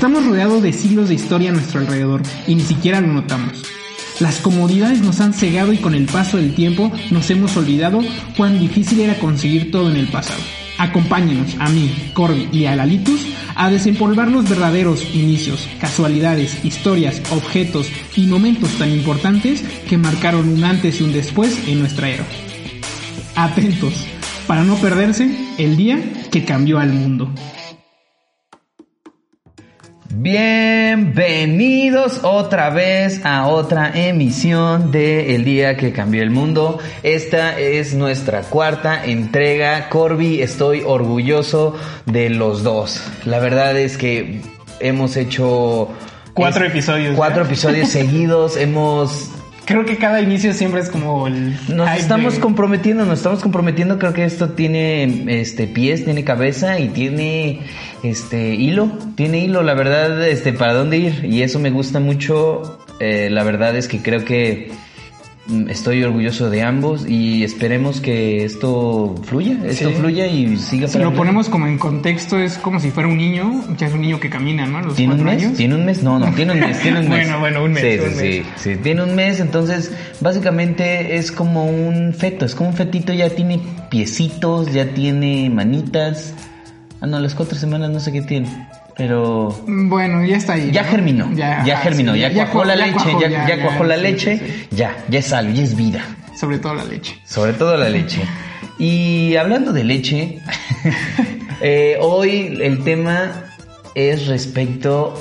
[0.00, 3.62] Estamos rodeados de siglos de historia a nuestro alrededor y ni siquiera lo notamos.
[4.18, 8.00] Las comodidades nos han cegado y con el paso del tiempo nos hemos olvidado
[8.34, 10.40] cuán difícil era conseguir todo en el pasado.
[10.78, 17.90] Acompáñenos a mí, Corby y a Lalitus a desempolvar los verdaderos inicios, casualidades, historias, objetos
[18.16, 22.24] y momentos tan importantes que marcaron un antes y un después en nuestra era.
[23.36, 24.06] Atentos,
[24.46, 27.30] para no perderse el día que cambió al mundo.
[30.12, 36.80] Bienvenidos otra vez a otra emisión de El Día que Cambió el Mundo.
[37.04, 39.88] Esta es nuestra cuarta entrega.
[39.88, 43.00] Corby, estoy orgulloso de los dos.
[43.24, 44.40] La verdad es que
[44.80, 45.90] hemos hecho...
[46.34, 47.14] Cuatro episodios.
[47.14, 48.56] Cuatro episodios seguidos.
[48.56, 49.30] Hemos
[49.70, 51.56] creo que cada inicio siempre es como el.
[51.68, 54.00] Nos estamos comprometiendo, nos estamos comprometiendo.
[54.00, 57.60] Creo que esto tiene este pies, tiene cabeza y tiene
[58.02, 58.90] este hilo.
[59.14, 61.24] Tiene hilo, la verdad, este, para dónde ir.
[61.24, 62.80] Y eso me gusta mucho.
[62.98, 64.72] Eh, la verdad es que creo que
[65.68, 71.12] estoy orgulloso de ambos y esperemos que esto fluya, esto fluya y siga Si lo
[71.14, 74.30] ponemos como en contexto, es como si fuera un niño, ya es un niño que
[74.30, 74.92] camina, ¿no?
[74.92, 75.54] ¿Tiene un mes?
[75.54, 76.02] ¿Tiene un mes?
[76.02, 77.26] No, no, tiene un mes, tiene un mes.
[77.26, 77.82] bueno, bueno, un mes.
[77.82, 82.70] Sí, sí, sí, sí, tiene un mes, entonces básicamente es como un feto, es como
[82.70, 86.34] un fetito, ya tiene piecitos, ya tiene manitas.
[87.00, 88.48] Ah, no, las cuatro semanas no sé qué tiene.
[89.00, 89.48] Pero.
[89.66, 90.70] Bueno, ya está ahí.
[90.70, 91.32] Ya germinó.
[91.32, 92.14] Ya, germinó.
[92.14, 93.16] Ya, cuajó la leche.
[93.18, 94.66] ya, cuajó la leche.
[94.70, 96.04] Ya, ya es algo, ya es vida.
[96.38, 97.18] Sobre todo la leche.
[97.24, 98.22] Sobre todo la leche.
[98.78, 100.38] Y hablando de leche,
[101.60, 103.44] eh, hoy el tema
[103.94, 105.14] es respecto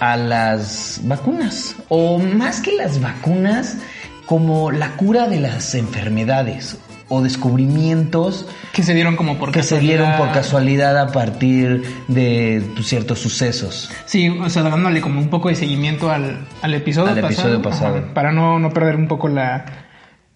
[0.00, 1.76] a las vacunas.
[1.88, 3.76] O más que las vacunas,
[4.26, 6.76] como la cura de las enfermedades
[7.08, 12.62] o descubrimientos que se dieron como por que se dieron por casualidad a partir de
[12.82, 13.90] ciertos sucesos.
[14.04, 17.62] Sí, o sea, dándole como un poco de seguimiento al, al episodio al pasado, episodio
[17.62, 18.14] pasado.
[18.14, 19.64] para no, no, perder un poco la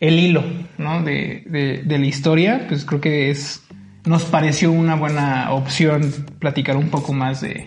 [0.00, 0.42] el hilo,
[0.78, 1.02] ¿no?
[1.02, 3.62] De, de, de la historia, pues creo que es
[4.04, 7.66] nos pareció una buena opción platicar un poco más de,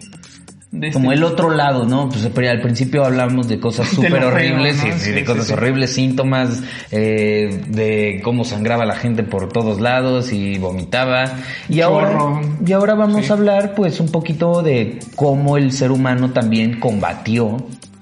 [0.93, 2.09] como el otro lado, ¿no?
[2.09, 8.21] Pues al principio hablamos de cosas súper horribles, y, de cosas horribles, síntomas, eh, de
[8.23, 11.25] cómo sangraba la gente por todos lados y vomitaba.
[11.69, 16.31] Y ahora, y ahora vamos a hablar pues un poquito de cómo el ser humano
[16.31, 17.57] también combatió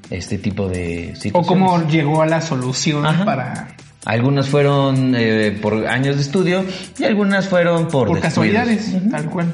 [0.10, 1.36] este tipo de situaciones.
[1.36, 3.70] O cómo llegó a la solución para...
[4.06, 6.66] Algunas fueron eh, por años de estudio
[7.00, 8.10] y algunas fueron por...
[8.10, 9.54] Por casualidades, tal cual.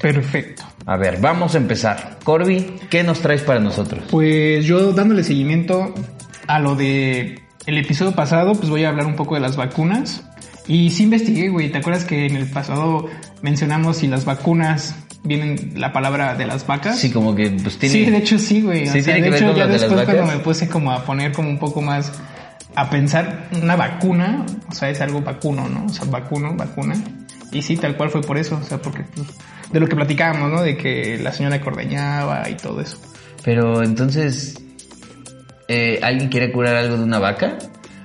[0.00, 0.64] Perfecto.
[0.88, 2.16] A ver, vamos a empezar.
[2.24, 4.04] Corby, ¿qué nos traes para nosotros?
[4.10, 5.94] Pues yo dándole seguimiento
[6.46, 10.24] a lo de el episodio pasado, pues voy a hablar un poco de las vacunas.
[10.66, 11.70] Y sí investigué, güey.
[11.70, 13.04] ¿Te acuerdas que en el pasado
[13.42, 16.98] mencionamos si las vacunas vienen la palabra de las vacas?
[16.98, 17.94] Sí, como que pues tiene...
[17.94, 18.86] Sí, de hecho sí, güey.
[18.86, 21.82] Sí, tiene de hecho ya después cuando me puse como a poner como un poco
[21.82, 22.12] más
[22.76, 25.84] a pensar una vacuna, o sea, es algo vacuno, ¿no?
[25.84, 26.94] O sea, vacuno, vacuna.
[27.52, 29.28] Y sí, tal cual fue por eso, o sea, porque pues,
[29.72, 30.62] de lo que platicábamos, ¿no?
[30.62, 32.98] De que la señora cordeñaba y todo eso.
[33.44, 34.62] Pero entonces,
[35.68, 37.58] eh, ¿alguien quiere curar algo de una vaca?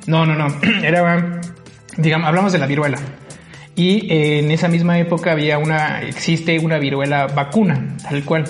[0.07, 0.47] No, no, no.
[0.83, 1.41] Era,
[1.97, 2.97] digamos, hablamos de la viruela.
[3.75, 8.45] Y eh, en esa misma época había una, existe una viruela vacuna, tal cual,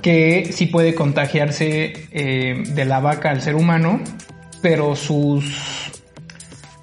[0.00, 4.00] que sí puede contagiarse eh, de la vaca al ser humano,
[4.62, 5.92] pero sus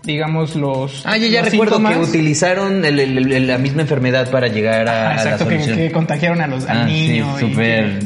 [0.03, 1.05] digamos, los.
[1.05, 5.13] Ah, yo ya recuerdo que utilizaron la misma enfermedad para llegar a.
[5.13, 7.37] exacto, la que, que, contagiaron a los, al ah, niño.
[7.37, 7.99] Sí, súper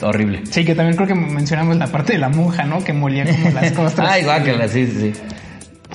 [0.00, 0.40] horrible.
[0.50, 2.82] Sí, que también creo que mencionamos la parte de la monja, ¿no?
[2.82, 4.08] Que molía como las costras.
[4.10, 5.12] Ay, guácala, sí, sí.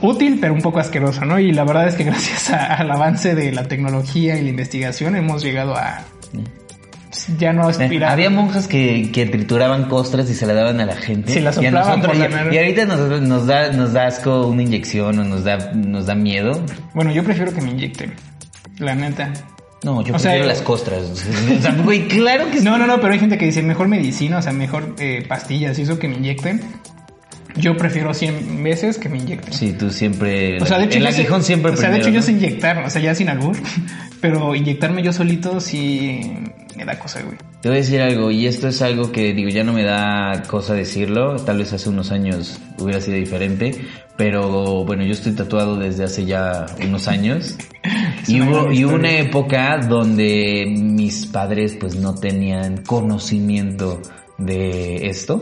[0.01, 1.39] Útil, pero un poco asqueroso, ¿no?
[1.39, 5.43] Y la verdad es que gracias al avance de la tecnología y la investigación hemos
[5.43, 6.05] llegado a
[7.37, 8.11] ya no aspiraba.
[8.11, 11.33] Eh, había monjas que, que, trituraban costras y se la daban a la gente.
[11.33, 14.63] Sí, la soplaban por la y, y, ahorita nos, nos, da, nos da asco una
[14.63, 16.63] inyección o nos da, nos da miedo.
[16.93, 18.13] Bueno, yo prefiero que me inyecten.
[18.79, 19.31] La neta.
[19.83, 21.03] No, yo prefiero las costras.
[21.57, 24.39] o sea, güey, claro que No, no, no, pero hay gente que dice mejor medicina,
[24.39, 26.61] o sea, mejor eh, pastillas y eso que me inyecten.
[27.55, 29.51] Yo prefiero 100 veces que me inyecten.
[29.51, 30.61] Sí, tú siempre.
[30.61, 31.71] O sea, de hecho, el aguijón siempre.
[31.71, 33.57] O sea, de hecho, yo sé inyectar, o sea, ya sin albur.
[34.21, 36.21] Pero inyectarme yo solito sí
[36.77, 37.37] me da cosa, güey.
[37.61, 40.43] Te voy a decir algo, y esto es algo que digo, ya no me da
[40.47, 41.35] cosa decirlo.
[41.37, 43.81] Tal vez hace unos años hubiera sido diferente.
[44.15, 47.55] Pero bueno, yo estoy tatuado desde hace ya unos años.
[48.27, 54.01] y hubo, y hubo una época donde mis padres pues no tenían conocimiento
[54.37, 55.41] de esto.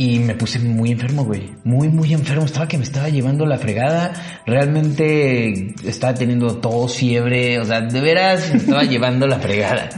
[0.00, 1.50] Y me puse muy enfermo, güey.
[1.64, 2.44] Muy, muy enfermo.
[2.44, 4.12] Estaba que me estaba llevando la fregada.
[4.46, 7.58] Realmente estaba teniendo tos, fiebre.
[7.58, 9.88] O sea, de veras me estaba llevando la fregada.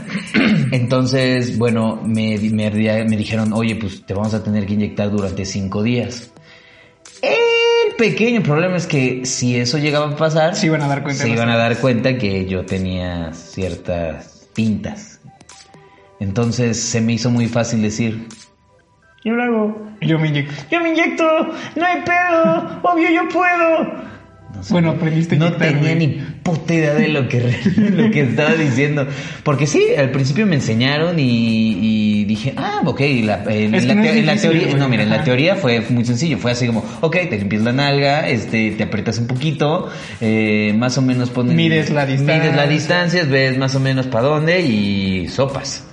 [0.71, 5.45] Entonces, bueno, me, me, me dijeron, oye, pues te vamos a tener que inyectar durante
[5.45, 6.31] cinco días.
[7.21, 11.21] El pequeño problema es que si eso llegaba a pasar, se iban a dar cuenta.
[11.21, 15.19] Se iban a dar cuenta que yo tenía ciertas pintas.
[16.19, 18.27] Entonces se me hizo muy fácil decir,
[19.23, 19.91] yo lo hago.
[20.01, 20.53] Yo me inyecto.
[20.71, 21.23] Yo me inyecto.
[21.75, 22.79] No hay pedo.
[22.81, 24.11] Obvio, yo puedo.
[24.71, 26.07] bueno, aprendiste No tenía ni
[26.41, 27.39] puta idea de lo que,
[27.77, 29.05] lo que estaba diciendo.
[29.43, 33.71] Porque sí, al principio me enseñaron y, dije, ah, ok, la, en,
[34.25, 36.39] la, teoría, no, mira, en la teoría fue muy sencillo.
[36.39, 40.97] Fue así como, ok, te limpias la nalga, este, te aprietas un poquito, eh, más
[40.97, 41.55] o menos pones.
[41.55, 42.37] Mides la distancia.
[42.37, 45.83] Mides la distancia, ves más o menos para dónde y sopas.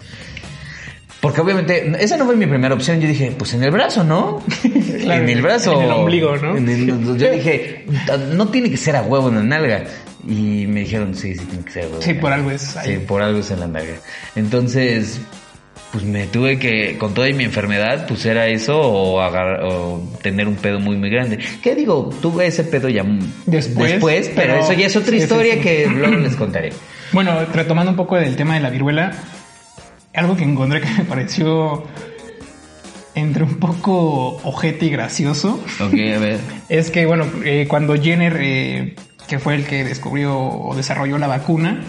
[1.21, 3.01] Porque obviamente, esa no fue mi primera opción.
[3.01, 4.43] Yo dije, pues en el brazo, ¿no?
[4.65, 5.73] en el brazo.
[5.75, 6.57] En el ombligo, ¿no?
[7.17, 7.87] yo dije,
[8.35, 9.85] no tiene que ser a huevo en la nalga.
[10.27, 12.03] Y me dijeron, sí, sí, tiene que ser a huevo.
[12.03, 12.95] Sí, por algo es ahí.
[12.95, 13.95] Sí, por algo es en la nalga.
[14.37, 15.21] Entonces,
[15.91, 20.47] pues me tuve que, con toda mi enfermedad, pues era eso o, agarrar, o tener
[20.47, 21.39] un pedo muy, muy grande.
[21.63, 22.11] ¿Qué digo?
[22.21, 23.05] Tuve ese pedo ya
[23.47, 26.71] después, después pero, eso ya es otra historia que luego les contaré.
[27.13, 29.13] Bueno, retomando un poco del tema de la viruela,
[30.19, 31.85] algo que encontré que me pareció
[33.15, 35.61] entre un poco ojete y gracioso.
[35.81, 36.41] Ok, a ver.
[36.69, 38.95] Es que, bueno, eh, cuando Jenner, eh,
[39.27, 41.81] que fue el que descubrió o desarrolló la vacuna,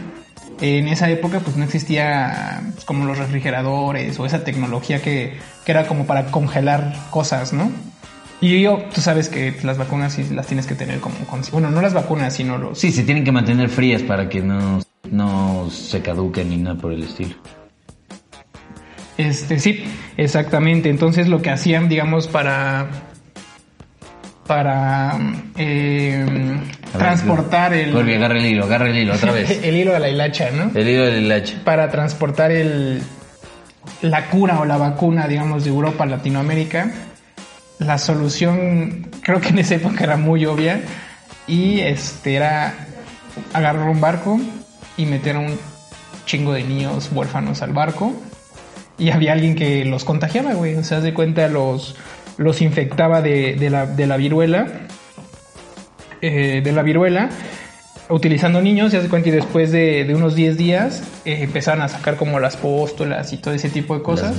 [0.62, 5.72] en esa época pues no existía pues, como los refrigeradores o esa tecnología que, que,
[5.72, 7.72] era como para congelar cosas, ¿no?
[8.42, 11.16] Y yo, tú sabes que las vacunas sí las tienes que tener como...
[11.52, 12.80] Bueno, no las vacunas, sino los...
[12.80, 16.94] Sí, se tienen que mantener frías para que no, no se caduquen ni nada por
[16.94, 17.36] el estilo.
[19.20, 19.84] Este, sí,
[20.16, 20.90] exactamente.
[20.90, 22.88] Entonces lo que hacían, digamos, para
[24.48, 25.20] para
[25.58, 26.26] eh,
[26.98, 27.92] transportar el...
[27.92, 29.60] Volví, agarra el hilo, agarra el hilo otra vez.
[29.64, 30.72] el hilo de la hilacha, ¿no?
[30.74, 31.62] El hilo de la hilacha.
[31.66, 33.02] Para transportar el,
[34.02, 36.92] la cura o la vacuna, digamos, de Europa a Latinoamérica,
[37.78, 40.82] la solución creo que en esa época era muy obvia
[41.46, 42.74] y este era
[43.54, 44.40] agarrar un barco
[44.96, 45.60] y meter a un
[46.26, 48.16] chingo de niños huérfanos al barco
[49.00, 50.76] y había alguien que los contagiaba, güey.
[50.76, 51.96] O sea, de cuenta los,
[52.38, 54.68] los infectaba de, de, la, de la viruela.
[56.22, 57.30] Eh, de la viruela
[58.10, 61.88] utilizando niños, ya se cuenta, y después de, de unos 10 días eh, empezaron a
[61.88, 64.36] sacar como las póstulas y todo ese tipo de cosas.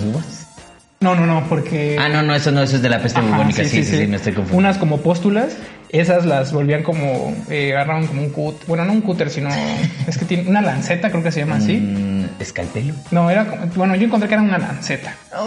[1.02, 1.97] No, no, no, porque...
[1.99, 4.17] Ah, no, no, eso no, eso es de la peste bubónica, sí sí, sí, me
[4.17, 4.58] estoy confundiendo.
[4.58, 5.56] Unas como póstulas,
[5.88, 9.49] esas las volvían como, eh, agarraron como un cut, bueno, no un cúter, sino,
[10.06, 11.79] es que tiene una lanceta, creo que se llama así.
[11.79, 12.93] Mm, ¿Escalpelo?
[13.12, 13.44] No, era,
[13.76, 15.17] bueno, yo encontré que era una lanceta.
[15.38, 15.47] Oh,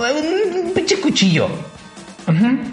[0.65, 1.47] un pinche cuchillo.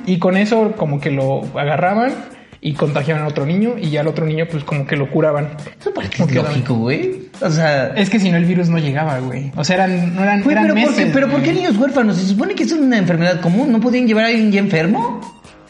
[0.06, 2.14] Y con eso como que lo agarraban
[2.62, 5.56] y contagiaban a otro niño y ya al otro niño pues como que lo curaban.
[5.80, 7.28] Eso parece lógico, güey.
[7.40, 7.88] O sea...
[7.96, 9.50] Es que si no el virus no llegaba, güey.
[9.56, 12.16] O sea, eran, no eran, eran pero meses, ¿por qué, pero ¿por qué niños huérfanos?
[12.16, 13.72] Se supone que es una enfermedad común.
[13.72, 15.20] ¿No podían llevar a alguien ya enfermo?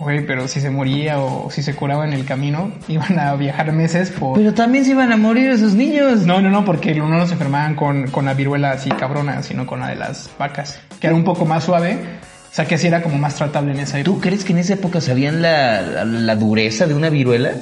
[0.01, 3.71] Güey, pero si se moría o si se curaba en el camino, iban a viajar
[3.73, 4.37] meses por...
[4.37, 6.27] Pero también se iban a morir esos niños.
[6.27, 9.81] No, no, no, porque no los enfermaban con, con la viruela así cabrona, sino con
[9.81, 11.99] la de las vacas, que era un poco más suave
[12.51, 14.17] o sea, que así era como más tratable en esa época.
[14.17, 17.53] ¿Tú crees que en esa época sabían la, la, dureza de una viruela?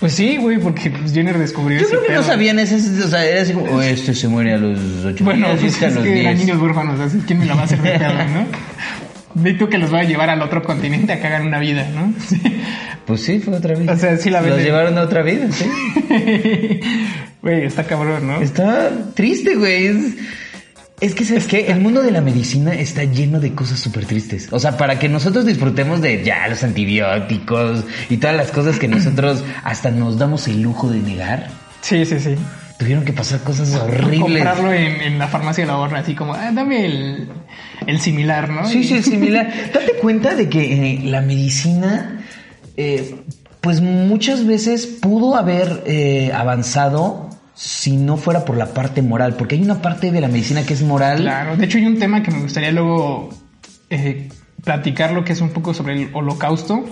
[0.00, 3.24] Pues sí, güey, porque pues, Jenner descubrió Yo creo que no sabían ese, o sea,
[3.24, 6.38] era así como, oh, este se muere a los ocho Bueno, pues es que eran
[6.38, 8.46] niños huérfanos, así, ¿quién me la va a hacer de pedo, no?
[9.34, 11.88] Ve tú que los va a llevar al otro continente a que hagan una vida,
[11.94, 12.12] ¿no?
[13.06, 13.92] Pues sí, fue otra vida.
[13.92, 15.68] O sea, sí la Los llevaron a otra vida, sí.
[17.42, 18.40] Güey, está cabrón, ¿no?
[18.40, 19.86] Está triste, güey.
[19.86, 19.96] Es
[21.00, 24.48] que, ¿sabes que El mundo de la medicina está lleno de cosas súper tristes.
[24.50, 28.86] O sea, para que nosotros disfrutemos de ya los antibióticos y todas las cosas que
[28.86, 31.48] nosotros hasta nos damos el lujo de negar.
[31.80, 32.36] Sí, sí, sí.
[32.78, 34.20] Tuvieron que pasar cosas horribles.
[34.20, 37.28] Comprarlo en, la farmacia de la horra, así como, ah, dame el,
[37.86, 38.66] el, similar, ¿no?
[38.66, 39.50] Sí, sí, el similar.
[39.72, 42.20] Date cuenta de que eh, la medicina,
[42.76, 43.16] eh,
[43.60, 47.29] pues muchas veces pudo haber eh, avanzado
[47.60, 50.72] si no fuera por la parte moral, porque hay una parte de la medicina que
[50.72, 51.20] es moral.
[51.20, 53.28] Claro, de hecho hay un tema que me gustaría luego
[53.90, 54.30] eh,
[54.64, 56.86] platicar, lo que es un poco sobre el holocausto,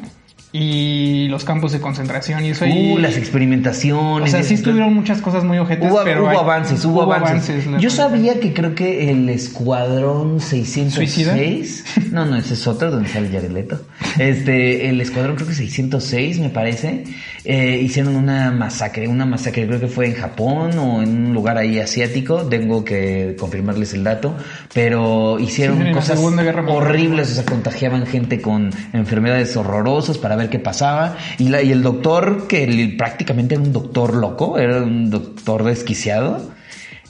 [0.52, 2.64] y los campos de concentración y eso.
[2.64, 4.28] Uh, las experimentaciones.
[4.28, 5.90] O sea, sí estuvieron muchas cosas muy objetas.
[5.92, 7.64] Hubo, pero hubo hay- avances, hubo, avances.
[7.80, 11.84] Yo sabía que creo que el Escuadrón 606.
[12.12, 13.80] No, no, ese es otro donde sale Jared Leto.
[14.18, 17.04] Este, el Escuadrón creo que 606, me parece.
[17.44, 21.58] eh, hicieron una masacre, una masacre, creo que fue en Japón o en un lugar
[21.58, 22.44] ahí asiático.
[22.48, 24.34] Tengo que confirmarles el dato.
[24.72, 30.58] Pero hicieron Sí, cosas horribles, o sea, contagiaban gente con enfermedades horrorosas para ver qué
[30.58, 31.16] pasaba.
[31.38, 35.64] Y, la, y el doctor, que el- prácticamente era un doctor loco, era un doctor
[35.64, 36.50] desquiciado,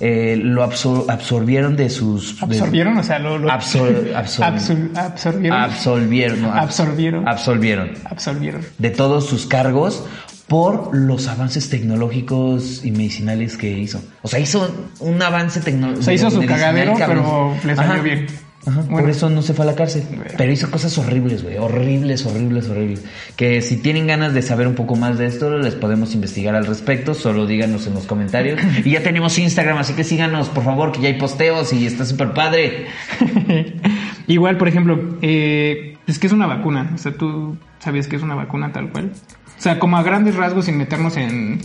[0.00, 2.37] eh, lo absor- absorbieron de sus...
[2.38, 3.38] de- Absorbieron, o sea, lo.
[3.38, 5.58] lo Absor- absor- Absor- absorbieron.
[5.61, 6.42] absolvieron.
[6.42, 7.28] no, ab- Absorbieron.
[7.28, 7.90] Absolvieron.
[8.04, 8.61] absorbieron.
[8.78, 10.04] De todos sus cargos
[10.47, 14.00] por los avances tecnológicos y medicinales que hizo.
[14.23, 14.70] O sea, hizo
[15.00, 16.00] un avance tecnológico.
[16.00, 18.26] O sea, hizo su cagadero, pero le salió bien.
[18.68, 20.04] Ajá, por eso no se fue a la cárcel.
[20.37, 21.56] Pero hizo cosas horribles, güey.
[21.56, 23.02] Horribles, horribles, horribles.
[23.34, 26.66] Que si tienen ganas de saber un poco más de esto, les podemos investigar al
[26.66, 27.14] respecto.
[27.14, 28.60] Solo díganos en los comentarios.
[28.84, 32.04] Y ya tenemos Instagram, así que síganos, por favor, que ya hay posteos y está
[32.04, 32.87] súper padre.
[34.26, 36.92] Igual, por ejemplo, eh, es que es una vacuna.
[36.94, 39.12] O sea, tú sabías que es una vacuna tal cual.
[39.58, 41.60] O sea, como a grandes rasgos, sin meternos en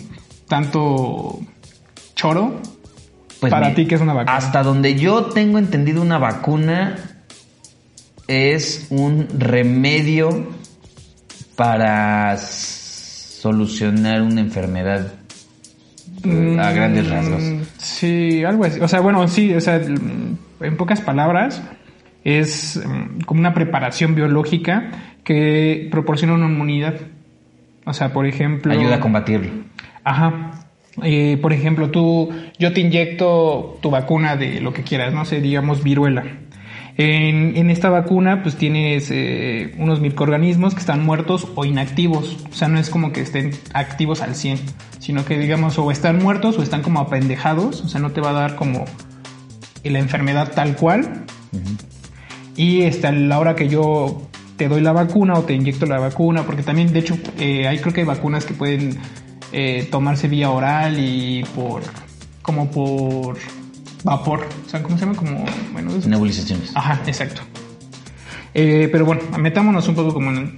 [0.48, 1.40] tanto
[2.16, 2.62] choro.
[3.44, 4.38] Pues Para mira, ti, ¿qué es una vacuna?
[4.38, 6.96] Hasta donde yo tengo entendido, una vacuna
[8.30, 10.48] es un remedio
[11.58, 15.12] para solucionar una enfermedad
[16.24, 17.42] eh, a grandes rasgos.
[17.42, 18.80] Mm, Sí, algo así.
[18.80, 21.62] O sea, bueno, sí, o sea, mm, en pocas palabras,
[22.24, 24.90] es mm, como una preparación biológica
[25.26, 26.96] que proporciona una inmunidad.
[27.84, 28.72] O sea, por ejemplo.
[28.72, 29.52] Ayuda a combatirlo.
[30.06, 30.63] Ajá.
[31.02, 35.42] Eh, por ejemplo, tú, yo te inyecto tu vacuna de lo que quieras, no sé,
[35.42, 36.24] digamos viruela.
[36.96, 42.38] En, en esta vacuna, pues tienes eh, unos microorganismos que están muertos o inactivos.
[42.52, 44.60] O sea, no es como que estén activos al 100,
[45.00, 47.82] sino que digamos o están muertos o están como apendejados.
[47.82, 48.86] O sea, no te va a dar como
[49.84, 51.26] la enfermedad tal cual.
[52.56, 55.98] Y este, a la hora que yo te doy la vacuna o te inyecto la
[55.98, 59.00] vacuna, porque también, de hecho, eh, hay creo que hay vacunas que pueden
[59.54, 61.84] eh, tomarse vía oral y por,
[62.42, 63.38] como por
[64.04, 65.16] vapor, o sea, ¿cómo se llama?
[65.18, 66.72] Como, bueno, es- Nebulizaciones.
[66.76, 67.42] Ajá, exacto.
[68.54, 70.58] Eh, pero bueno, metámonos un poco como en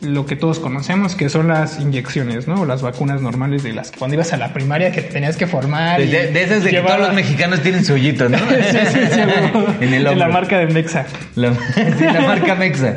[0.00, 2.60] lo que todos conocemos, que son las inyecciones, ¿no?
[2.62, 5.36] O las vacunas normales de las que cuando ibas a la primaria que te tenías
[5.36, 5.98] que formar.
[5.98, 8.36] De, y de- de esas de que todos los mexicanos tienen su hoyito, ¿no?
[8.38, 8.44] sí,
[8.92, 9.20] sí, sí,
[9.80, 11.06] en el la marca de Mexa.
[11.36, 12.94] La, sí, la marca Mexa.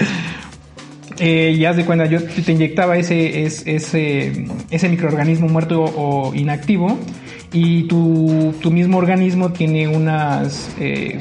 [1.20, 6.34] Eh, y haz de cuenta, yo te inyectaba ese, es- ese, ese microorganismo muerto o
[6.36, 6.98] inactivo
[7.52, 10.70] y tu, tu mismo organismo tiene unas...
[10.80, 11.18] eh,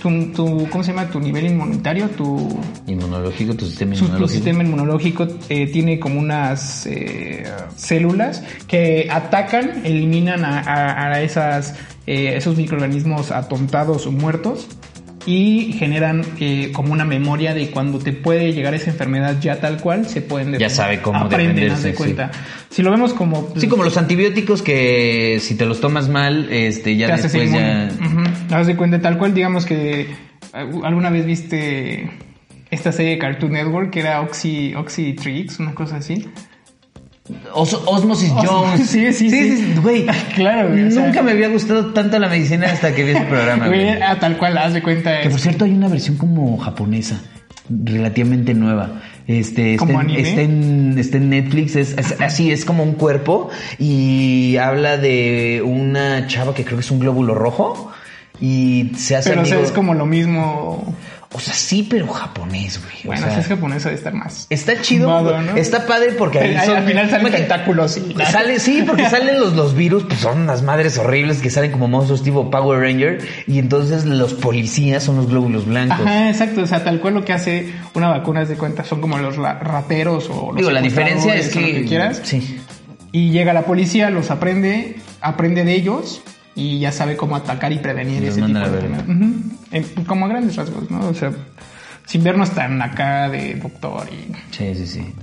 [0.00, 1.08] tu, tu- ¿Cómo se llama?
[1.08, 2.56] Tu nivel inmunitario, tu,
[2.86, 4.28] Inmunológico, tu sistema su- tu inmunológico.
[4.28, 7.44] sistema inmunológico eh, tiene como unas eh,
[7.74, 11.74] células que atacan, eliminan a, a- a esas,
[12.06, 14.68] esos microorganismos atontados o muertos
[15.26, 19.80] y generan eh, como una memoria de cuando te puede llegar esa enfermedad ya tal
[19.80, 22.30] cual, se pueden Ya sabe cómo aprenden, defenderse, de cuenta.
[22.70, 23.52] Si lo vemos como...
[23.56, 27.88] Sí, como los antibióticos que si te los tomas mal, este, ya te después ya...
[28.50, 30.08] Haz de cuenta, tal cual, digamos que eh,
[30.52, 32.10] alguna vez viste
[32.70, 36.28] esta serie de Cartoon Network que era Oxy, Oxytrix, una cosa así.
[37.54, 38.86] Os- Osmosis Os- Jones.
[38.90, 39.74] sí, sí, sí.
[39.82, 43.12] Güey, Claro, güey, o sea- Nunca me había gustado tanto la medicina hasta que vi
[43.12, 44.02] ese programa, Güey, güey.
[44.02, 45.20] ah, tal cual, haz de cuenta.
[45.22, 47.20] Que por es- cierto hay una versión como japonesa,
[47.68, 49.00] relativamente nueva.
[49.26, 52.92] Este, está, ¿Como en, está, en, está en Netflix, es, es así, es como un
[52.92, 57.90] cuerpo y habla de una chava que creo que es un glóbulo rojo
[58.38, 60.94] y se hace pero o sea, amigo- es como lo mismo.
[61.36, 62.94] O sea, sí, pero japonés, güey.
[63.02, 64.46] O Bueno, sea, si es japonesa de estar más.
[64.50, 65.56] Está chido, ¿no?
[65.56, 69.40] está padre porque ahí Al- son- al final salen tentáculos y- Sale, sí, porque salen
[69.40, 73.18] los, los virus, pues son unas madres horribles que salen como monstruos tipo Power Ranger
[73.48, 75.98] y entonces los policías son los glóbulos blancos.
[76.06, 76.62] Ajá, exacto.
[76.62, 79.36] O sea, tal cual lo que hace una vacuna es de cuenta son como los
[79.36, 82.20] ra- rateros o los Digo, la diferencia es que, quieras.
[82.22, 82.60] sí.
[83.10, 86.22] Y llega la policía, los aprende, aprende de ellos
[86.54, 89.08] y ya sabe cómo atacar y prevenir Los ese tipo de enfermedades.
[89.08, 89.34] Ujú.
[89.72, 91.08] En- Como a grandes rasgos, ¿no?
[91.08, 91.32] O sea,
[92.06, 94.32] sin vernos tan acá de doctor y...
[94.54, 95.14] Sí, sí, sí.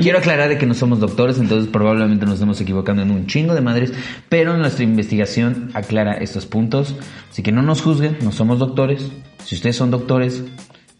[0.00, 3.54] Quiero aclarar de que no somos doctores, entonces probablemente nos estemos equivocando en un chingo
[3.54, 3.92] de madres,
[4.28, 6.96] pero nuestra investigación aclara estos puntos.
[7.30, 9.12] Así que no nos juzguen, no somos doctores.
[9.44, 10.42] Si ustedes son doctores,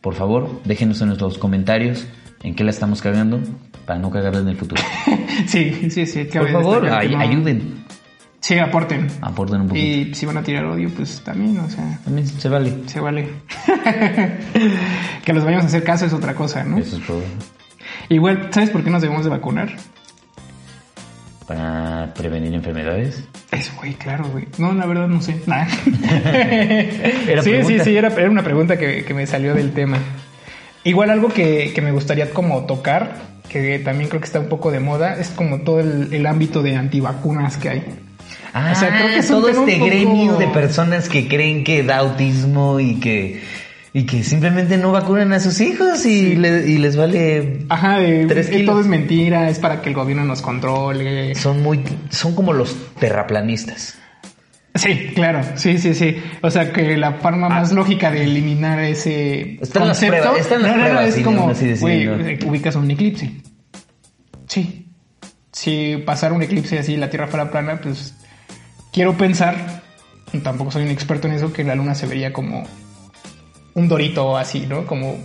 [0.00, 2.06] por favor, déjenos en nuestros comentarios
[2.44, 3.40] en qué la estamos cagando
[3.87, 4.80] para no cagarla en el futuro.
[5.49, 6.25] Sí, sí, sí.
[6.32, 7.85] Por favor, ay- no- ayuden,
[8.40, 9.09] Sí, aporten.
[9.23, 9.87] aporten un poquito.
[9.87, 12.73] Y si van a tirar odio, pues también, o sea, También se vale.
[12.87, 13.28] se vale.
[15.25, 16.78] que los vayamos a hacer caso es otra cosa, ¿no?
[16.78, 17.23] Eso es todo.
[18.09, 19.75] Igual, ¿sabes por qué nos debemos de vacunar?
[21.47, 23.25] Para prevenir enfermedades.
[23.50, 24.47] Eso, güey, claro, güey.
[24.59, 25.40] No, la verdad no sé.
[25.47, 25.69] Nada.
[27.43, 29.99] sí, sí, sí, era, era una pregunta que, que, me salió del tema.
[30.85, 33.16] Igual algo que, que, me gustaría como tocar,
[33.49, 36.62] que también creo que está un poco de moda, es como todo el, el ámbito
[36.62, 37.85] de antivacunas que hay.
[38.58, 41.98] Ah, o sea, creo que es todo este gremio de personas que creen que da
[41.98, 43.42] autismo y que
[43.92, 48.50] y que simplemente no vacunan a sus hijos y, y les vale Ajá, de, tres
[48.64, 51.34] todo es mentira, es para que el gobierno nos controle.
[51.34, 53.98] Son muy, son como los terraplanistas.
[54.75, 56.16] Sí, claro, sí, sí, sí.
[56.40, 57.75] O sea que la forma más ah.
[57.75, 61.80] lógica de eliminar ese están concepto, las pruebas, están las no, pruebas, no, es como,
[61.80, 63.32] güey, ubicas un eclipse.
[64.46, 64.88] Sí.
[65.52, 68.14] Si pasara un eclipse así y la Tierra fuera plana, pues
[68.97, 69.83] quiero pensar,
[70.43, 72.67] tampoco soy un experto en eso, que la Luna se vería como
[73.75, 74.87] un dorito así, ¿no?
[74.87, 75.19] Como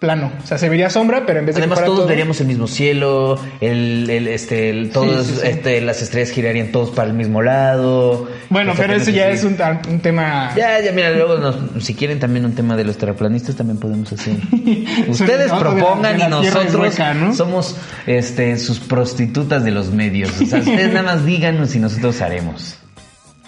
[0.00, 0.32] plano.
[0.42, 3.38] O sea, se vería sombra, pero en vez de Además, todos veríamos el mismo cielo,
[3.60, 8.28] el, el este, todos, este, las estrellas girarían todos para el mismo lado.
[8.50, 9.56] Bueno, pero eso ya es un,
[9.88, 10.50] un, tema.
[10.56, 14.34] Ya, ya, mira, luego si quieren también un tema de los terraplanistas, también podemos hacer.
[15.08, 16.96] Ustedes propongan y nosotros
[17.36, 17.76] somos
[18.08, 20.32] este, sus prostitutas de los medios.
[20.40, 22.78] O sea, ustedes nada más díganos y nosotros haremos.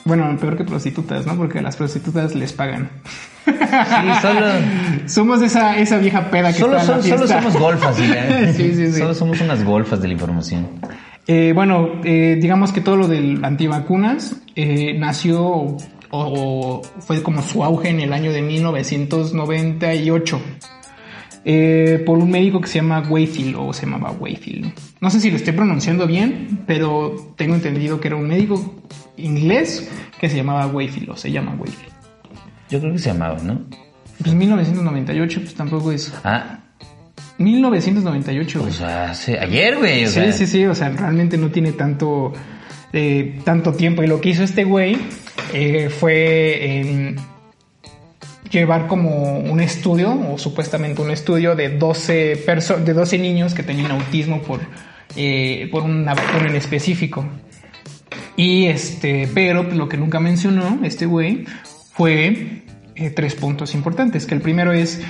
[0.07, 1.37] Bueno, peor que prostitutas, ¿no?
[1.37, 2.89] Porque las prostitutas les pagan.
[3.45, 3.53] Sí,
[4.23, 4.47] solo.
[5.07, 8.53] somos esa, esa vieja peda que solo, está Solo somos golfas, ¿ya?
[8.57, 8.99] sí, sí, sí.
[9.01, 10.69] Solo somos unas golfas de la información.
[11.27, 15.77] Eh, bueno, eh, digamos que todo lo del antivacunas eh, nació
[16.11, 20.41] o, fue como su auge en el año de 1998.
[21.49, 24.73] Eh, por un médico que se llama Wayfield o se llamaba Wayfield.
[25.01, 28.83] No sé si lo estoy pronunciando bien, pero tengo entendido que era un médico
[29.17, 31.93] inglés que se llamaba Wayfield o se llama Wayfield.
[32.71, 33.61] Yo creo que se llamaba, ¿no?
[34.23, 36.13] Pues 1998, pues tampoco es.
[36.25, 36.61] Ah.
[37.39, 38.71] 1998, güey.
[38.71, 40.07] O sea, hace, ayer, güey.
[40.07, 42.33] sí, sí, sí, o sea, realmente no tiene tanto,
[42.93, 44.03] eh, tanto tiempo.
[44.03, 44.97] Y lo que hizo este güey
[45.53, 47.15] eh, fue
[48.51, 52.45] llevar como un estudio, o supuestamente un estudio de 12,
[52.85, 54.61] de 12 niños que tenían autismo por,
[55.17, 57.25] eh, por una vacuna en específico.
[58.37, 61.47] Y este, pero lo que nunca mencionó este güey
[61.93, 62.63] fue
[62.95, 64.27] eh, tres puntos importantes.
[64.27, 65.01] Que el primero es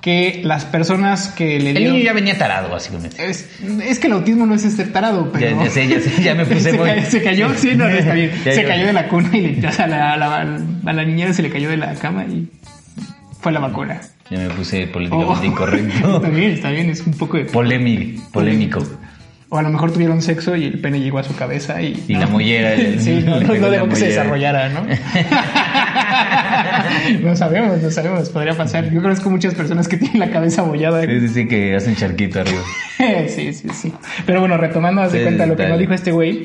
[0.00, 1.82] que las personas que le dieron...
[1.82, 3.22] El niño ya venía tarado, básicamente.
[3.22, 3.48] Es,
[3.82, 5.50] es, que el autismo no es ser tarado, pero...
[5.50, 7.02] Ya, ya sé, ya sé, ya me puse se, muy...
[7.02, 8.32] se cayó, sí, no, no está bien.
[8.44, 11.42] se cayó de la cuna y le, o sea, la, la, a la niñera se
[11.42, 12.48] le cayó de la cama y
[13.40, 14.00] fue la vacuna.
[14.30, 15.50] Ya me puse políticamente oh.
[15.50, 16.16] incorrecto.
[16.16, 17.44] está bien, está bien, es un poco de...
[17.46, 18.22] Polémico.
[18.32, 18.82] polémico.
[19.48, 22.04] O a lo mejor tuvieron sexo y el pene llegó a su cabeza y...
[22.06, 22.76] Y la mollera.
[22.98, 24.82] sí, no, no, dejó que se desarrollara, ¿no?
[27.28, 28.88] no sabemos, no sabemos, podría pasar.
[28.92, 31.02] Yo conozco muchas personas que tienen la cabeza mollada.
[31.02, 32.62] Sí, sí, sí, que hacen charquito arriba.
[33.26, 33.92] sí, sí, sí.
[34.24, 36.44] Pero bueno, retomando, haz de cuenta lo que nos dijo este güey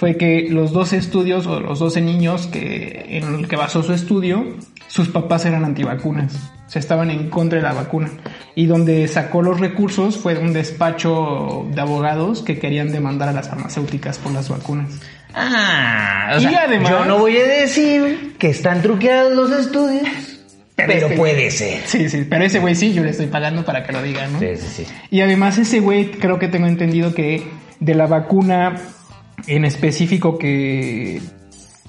[0.00, 3.92] fue que los 12 estudios o los 12 niños que, en el que basó su
[3.92, 4.56] estudio,
[4.90, 6.34] sus papás eran antivacunas.
[6.66, 8.10] O sea, estaban en contra de la vacuna.
[8.56, 13.48] Y donde sacó los recursos fue un despacho de abogados que querían demandar a las
[13.48, 15.00] farmacéuticas por las vacunas.
[15.32, 20.08] Ah, o sea, yo no voy a decir que están truqueados los estudios.
[20.74, 21.82] Pero, puede ser.
[21.86, 24.40] Sí, sí, pero ese güey sí, yo le estoy pagando para que lo diga, ¿no?
[24.40, 24.86] Sí, sí, sí.
[25.10, 27.46] Y además ese güey creo que tengo entendido que
[27.78, 28.74] de la vacuna
[29.46, 31.20] en específico que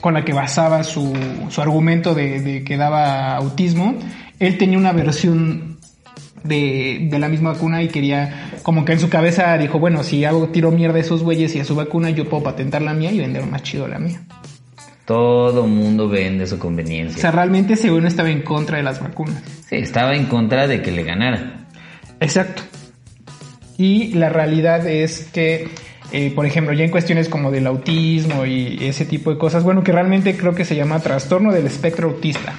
[0.02, 1.14] con la que basaba su,
[1.50, 3.96] su argumento de, que daba autismo,
[4.40, 5.78] él tenía una versión
[6.44, 10.26] de, de, la misma vacuna y quería, como que en su cabeza dijo, bueno, si
[10.26, 13.12] hago tiro mierda a esos güeyes y a su vacuna, yo puedo patentar la mía
[13.12, 14.22] y vender más chido la mía.
[15.06, 17.18] Todo mundo vende su conveniencia.
[17.18, 19.44] O sea, realmente ese güey no estaba en contra de las vacunas.
[19.68, 21.68] Sí, estaba en contra de que le ganara.
[22.20, 22.64] Exacto.
[23.78, 25.68] Y la realidad es que
[26.12, 29.84] eh, por ejemplo, ya en cuestiones como del autismo y ese tipo de cosas, bueno,
[29.84, 32.54] que realmente creo que se llama trastorno del espectro autista.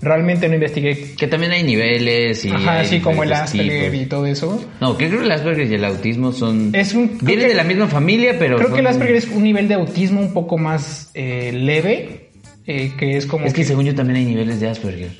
[0.00, 1.14] Realmente no investigué.
[1.16, 2.50] Que también hay niveles y.
[2.50, 4.64] Ajá, así como el Asperger y todo eso.
[4.80, 6.74] No, que creo que el Asperger y el autismo son.
[6.74, 8.56] Es un, vienen de la misma familia, pero.
[8.56, 12.30] Creo que el Asperger es un nivel de autismo un poco más eh, leve,
[12.66, 13.46] eh, que es como.
[13.46, 15.12] Es que, según yo también hay niveles de Asperger.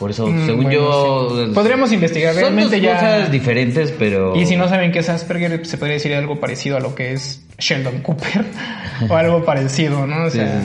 [0.00, 1.50] Por eso, mm, según yo...
[1.52, 2.94] Podríamos investigar realmente son ya...
[2.94, 4.34] cosas diferentes, pero...
[4.34, 7.12] Y si no saben qué es Asperger, se podría decir algo parecido a lo que
[7.12, 8.46] es Sheldon Cooper.
[9.10, 10.24] o algo parecido, ¿no?
[10.24, 10.62] O sea,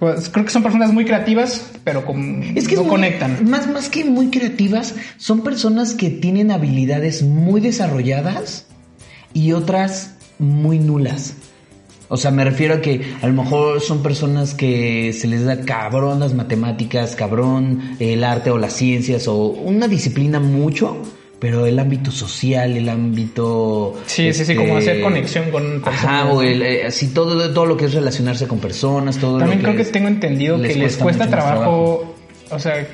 [0.00, 3.48] Pues, creo que son personas muy creativas, pero con, es que no conectan.
[3.48, 8.66] Más, más que muy creativas, son personas que tienen habilidades muy desarrolladas
[9.32, 11.34] y otras muy nulas.
[12.08, 15.60] O sea, me refiero a que a lo mejor son personas que se les da
[15.60, 20.96] cabrón las matemáticas, cabrón el arte o las ciencias o una disciplina mucho,
[21.38, 23.94] pero el ámbito social, el ámbito...
[24.06, 26.04] Sí, sí, sí, como este, hacer conexión con personas.
[26.04, 29.60] Ajá, o el, eh, así todo, todo lo que es relacionarse con personas, todo También
[29.60, 32.14] creo que, tengo entendido que les cuesta trabajo,
[32.50, 32.86] o sea,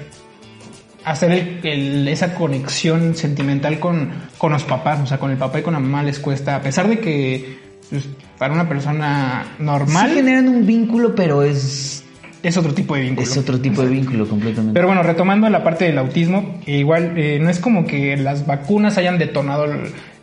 [1.04, 5.62] hacer el, esa conexión sentimental con, con los papás, o sea, con el papá y
[5.62, 7.58] con la mamá les cuesta, a pesar de que
[7.90, 8.04] pues,
[8.38, 10.10] para una persona normal...
[10.10, 12.04] Sí generan un vínculo, pero es
[12.44, 13.26] es otro tipo de vínculo.
[13.26, 14.74] Es otro tipo de vínculo completamente.
[14.74, 18.98] Pero bueno, retomando la parte del autismo, igual eh, no es como que las vacunas
[18.98, 19.66] hayan detonado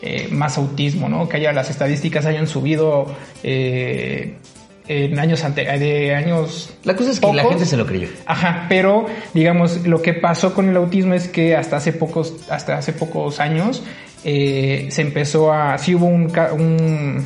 [0.02, 1.28] eh, más autismo, ¿no?
[1.28, 3.08] Que haya las estadísticas hayan subido
[3.42, 4.36] eh,
[4.88, 6.72] en años ante de años.
[6.84, 8.08] La cosa es que la gente se lo creyó.
[8.28, 12.78] Ajá, pero digamos lo que pasó con el autismo es que hasta hace pocos hasta
[12.78, 13.82] hace pocos años
[14.24, 17.26] se empezó a sí hubo un, un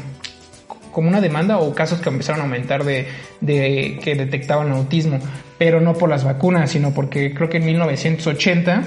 [0.96, 3.06] como una demanda o casos que empezaron a aumentar de,
[3.42, 5.20] de que detectaban autismo,
[5.58, 8.82] pero no por las vacunas, sino porque creo que en 1980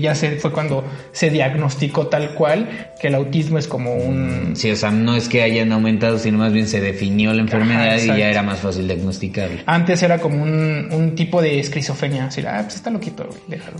[0.00, 4.54] ya se, fue cuando se diagnosticó tal cual que el autismo es como un...
[4.54, 7.98] Sí, o sea, no es que hayan aumentado, sino más bien se definió la enfermedad
[7.98, 9.60] y ya era más fácil diagnosticarlo.
[9.66, 13.76] Antes era como un, un tipo de esquizofrenia, así, ah, pues está loquito, güey, déjalo.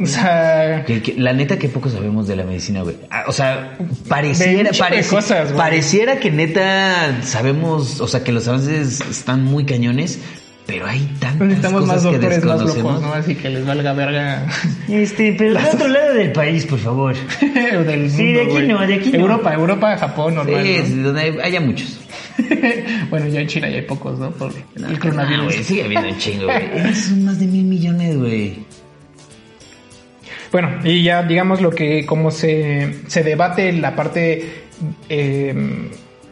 [0.00, 0.84] o sea...
[1.16, 2.96] la neta que poco sabemos de la medicina, güey.
[3.10, 3.76] Ah, o sea,
[4.08, 4.70] pareciera,
[5.56, 10.20] pareciera que neta sabemos, o sea, que los avances están muy cañones,
[10.70, 13.12] pero hay tantas Necesitamos cosas más doctores más locos, ¿no?
[13.12, 14.46] Así que les valga verga.
[14.88, 17.16] Este, pero del otro lado del país, por favor.
[17.40, 19.60] del sí, de aquí no, de aquí Europa, no.
[19.60, 20.64] Europa, Japón, normal.
[20.64, 21.98] Sí, donde haya muchos.
[23.10, 24.30] bueno, ya en China ya hay pocos, ¿no?
[24.30, 25.44] Por el coronavirus.
[25.46, 26.94] güey, sigue habiendo un chingo, güey.
[26.94, 28.64] Son más de mil millones, güey.
[30.52, 34.66] Bueno, y ya digamos lo que, como se, se debate la parte
[35.08, 35.90] eh,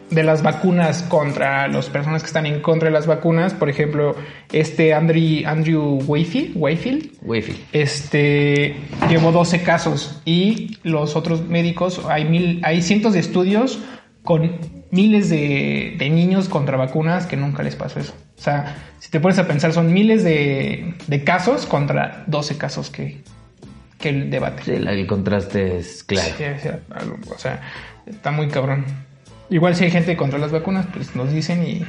[0.09, 3.53] de las vacunas contra las personas que están en contra de las vacunas.
[3.53, 4.15] Por ejemplo,
[4.51, 8.75] este Andrew, Andrew Wayfield, Wayfield, este,
[9.09, 13.79] llevó 12 casos y los otros médicos, hay, mil, hay cientos de estudios
[14.23, 14.59] con
[14.91, 18.13] miles de, niños contra vacunas que nunca les pasó eso.
[18.37, 20.95] O sea, si te pones a pensar, son miles de,
[21.25, 23.21] casos contra 12 casos que,
[23.97, 24.63] que el debate.
[24.63, 26.35] Sí, el contraste es claro.
[27.33, 27.61] o sea,
[28.05, 28.85] está muy cabrón.
[29.49, 31.85] Igual si hay gente contra las vacunas, pues nos dicen y...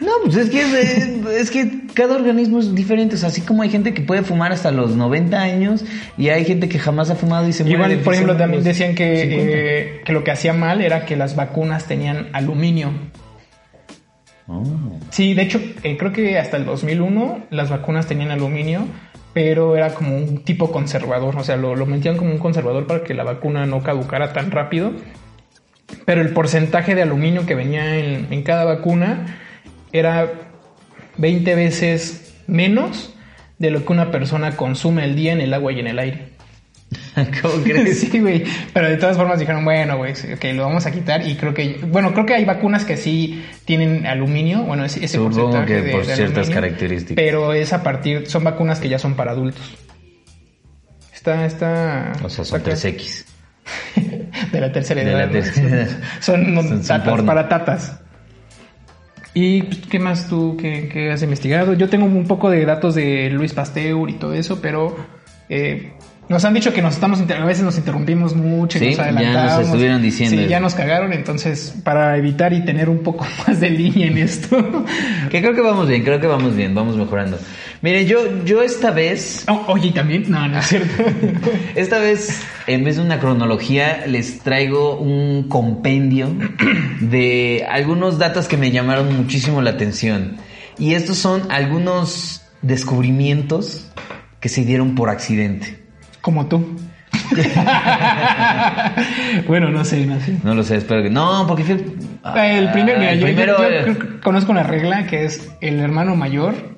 [0.00, 0.60] No, pues es que,
[1.40, 3.16] es, que cada organismo es diferente.
[3.16, 5.84] O sea, así como hay gente que puede fumar hasta los 90 años
[6.16, 7.94] y hay gente que jamás ha fumado y se muere.
[7.94, 11.34] Igual, por ejemplo, también decían que, eh, que lo que hacía mal era que las
[11.34, 12.92] vacunas tenían aluminio.
[14.46, 14.62] Oh.
[15.10, 18.86] Sí, de hecho, eh, creo que hasta el 2001 las vacunas tenían aluminio,
[19.34, 21.36] pero era como un tipo conservador.
[21.36, 24.52] O sea, lo, lo metían como un conservador para que la vacuna no caducara tan
[24.52, 24.92] rápido
[26.04, 29.38] pero el porcentaje de aluminio que venía en, cada vacuna
[29.92, 30.32] era
[31.16, 33.14] 20 veces menos
[33.58, 36.28] de lo que una persona consume al día en el agua y en el aire.
[37.42, 38.00] ¿Cómo crees?
[38.10, 38.44] sí, güey.
[38.72, 41.26] Pero de todas formas dijeron, bueno, güey, que lo vamos a quitar.
[41.26, 44.62] Y creo que, bueno, creo que hay vacunas que sí tienen aluminio.
[44.62, 47.16] Bueno, ese, ese porcentaje que por ciertas características.
[47.16, 49.76] Pero es a partir, son vacunas que ya son para adultos.
[51.12, 52.12] Está, está.
[52.22, 53.27] O sea, son 3X.
[54.52, 55.30] De la tercera edad.
[56.20, 58.00] Son, tatas, para tatas.
[59.34, 61.74] ¿Y qué más tú que, has investigado?
[61.74, 64.96] Yo tengo un poco de datos de Luis Pasteur y todo eso, pero
[65.48, 65.92] eh,
[66.28, 69.50] nos han dicho que nos estamos a veces nos interrumpimos mucho y nos adelantamos.
[69.50, 70.42] Ya nos estuvieron diciendo.
[70.42, 74.18] Sí, ya nos cagaron, entonces para evitar y tener un poco más de línea en
[74.18, 74.56] esto.
[75.30, 77.38] que creo que vamos bien, creo que vamos bien, vamos mejorando.
[77.80, 79.44] Miren, yo, yo esta vez.
[79.48, 80.24] Oh, oye, también.
[80.28, 81.04] No, no es cierto.
[81.76, 86.28] esta vez, en vez de una cronología, les traigo un compendio
[87.00, 90.36] de algunos datos que me llamaron muchísimo la atención.
[90.76, 93.88] Y estos son algunos descubrimientos
[94.40, 95.80] que se dieron por accidente.
[96.20, 96.76] Como tú.
[99.46, 100.36] bueno, no sé, no sé.
[100.42, 101.10] No lo sé, espero que.
[101.10, 101.74] No, porque fue.
[101.74, 103.56] el, primer, mira, el primero.
[104.22, 106.77] conozco una regla que es el hermano mayor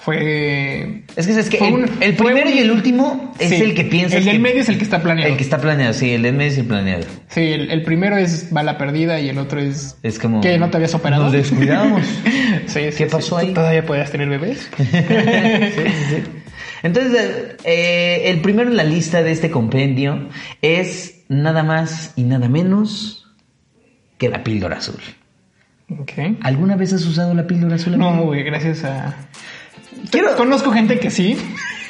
[0.00, 1.02] fue.
[1.16, 1.58] Es que es que
[2.00, 4.16] el, primero y el último es el que piensa.
[4.16, 5.30] El del medio es el que está planeado.
[5.30, 7.04] El que está planeado, sí, el del medio es el planeado.
[7.28, 9.96] Sí, el, primero es bala perdida y el otro es.
[10.02, 10.40] Es como.
[10.40, 11.24] Que no te habías operado.
[11.24, 12.06] Nos descuidamos.
[12.66, 13.52] sí, ¿Qué pasó ahí?
[13.52, 14.70] ¿Todavía podías tener bebés?
[14.76, 16.22] sí, sí,
[16.82, 20.28] Entonces, eh, el primero en la lista de este compendio
[20.62, 23.26] es nada más y nada menos
[24.16, 25.00] que la píldora azul.
[26.02, 26.36] Okay.
[26.42, 27.96] ¿Alguna vez has usado la píldora azul?
[27.96, 29.14] No, güey, gracias a
[30.36, 31.36] Conozco gente que sí.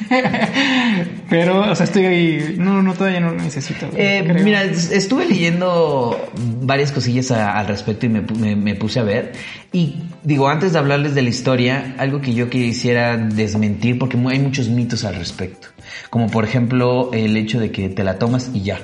[1.28, 2.54] Pero, o sea, estoy ahí.
[2.58, 3.88] No, no, todavía no lo necesito.
[3.94, 6.30] Eh, mira, estuve leyendo
[6.62, 9.32] varias cosillas al respecto y me, puse a ver.
[9.72, 14.38] Y digo, antes de hablarles de la historia, algo que yo quisiera desmentir, porque hay
[14.38, 15.68] muchos mitos al respecto.
[16.10, 18.78] Como por ejemplo el hecho de que te la tomas y ya.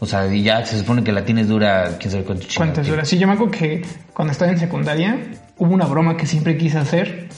[0.00, 3.06] O sea, y ya se supone que la tienes dura, quién sabe cuánto ¿Cuántas horas?
[3.06, 3.82] Sí, yo me acuerdo que
[4.14, 5.18] cuando estaba en secundaria
[5.58, 7.28] hubo una broma que siempre quise hacer,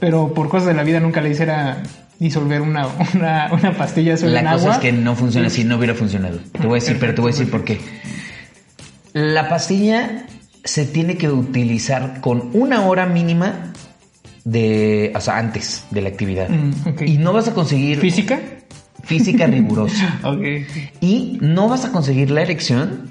[0.00, 1.82] pero por cosas de la vida nunca le hice era
[2.18, 5.94] disolver una, una, una pastilla sobre La cosa es que no funciona así, no hubiera
[5.94, 6.38] funcionado.
[6.52, 7.80] Te voy a decir, pero te voy a decir por qué.
[9.12, 10.26] La pastilla
[10.64, 13.72] se tiene que utilizar con una hora mínima
[14.44, 16.48] de, o sea, antes de la actividad.
[16.48, 17.98] Mm, y no vas a conseguir...
[17.98, 18.40] ¿Física?
[19.04, 20.20] Física rigurosa.
[21.00, 23.10] Y no vas a conseguir la erección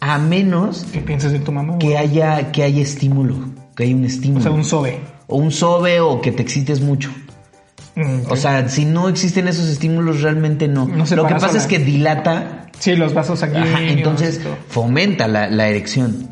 [0.00, 0.86] a menos...
[0.92, 1.78] ¿Qué piensas de tu mamá?
[1.78, 3.36] Que haya, que haya estímulo,
[3.74, 4.40] que haya un estímulo.
[4.40, 5.00] O sea, un sobe.
[5.34, 7.10] O un sobe o que te excites mucho.
[7.96, 10.86] Mm, o sea, si no existen esos estímulos, realmente no.
[10.86, 12.66] Lo que pasa es que dilata.
[12.78, 13.58] Sí, los vasos aquí.
[13.88, 16.28] entonces fomenta la, la, erección.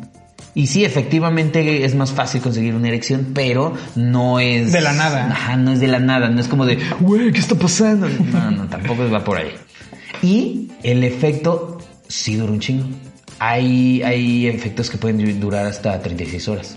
[0.54, 4.70] Y sí, efectivamente es más fácil conseguir una erección, pero no es...
[4.70, 5.28] De la nada.
[5.32, 8.08] Ajá, no es de la nada, no es como de, güey, ¿qué está pasando?
[8.08, 9.50] No, no, tampoco va por ahí.
[10.22, 12.86] Y el efecto sí dura un chingo.
[13.44, 16.76] Hay, hay efectos que pueden durar hasta 36 horas.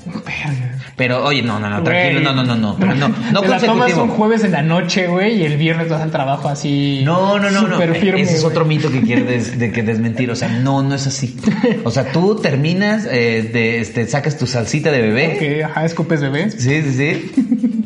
[0.95, 3.59] Pero, oye, no, no, no, tranquilo, no, no, no, no, pero no, no Te la
[3.59, 7.01] tomas un jueves en la noche, güey, y el viernes vas al trabajo así.
[7.05, 7.77] No, no, no, no.
[7.77, 10.31] Firme, Ese es otro mito que quieres de que desmentir.
[10.31, 11.37] O sea, no, no es así.
[11.83, 15.33] O sea, tú terminas, eh, de, este, sacas tu salsita de bebé.
[15.35, 16.49] Ok, ajá, escupes bebé.
[16.49, 17.31] Sí, sí, sí.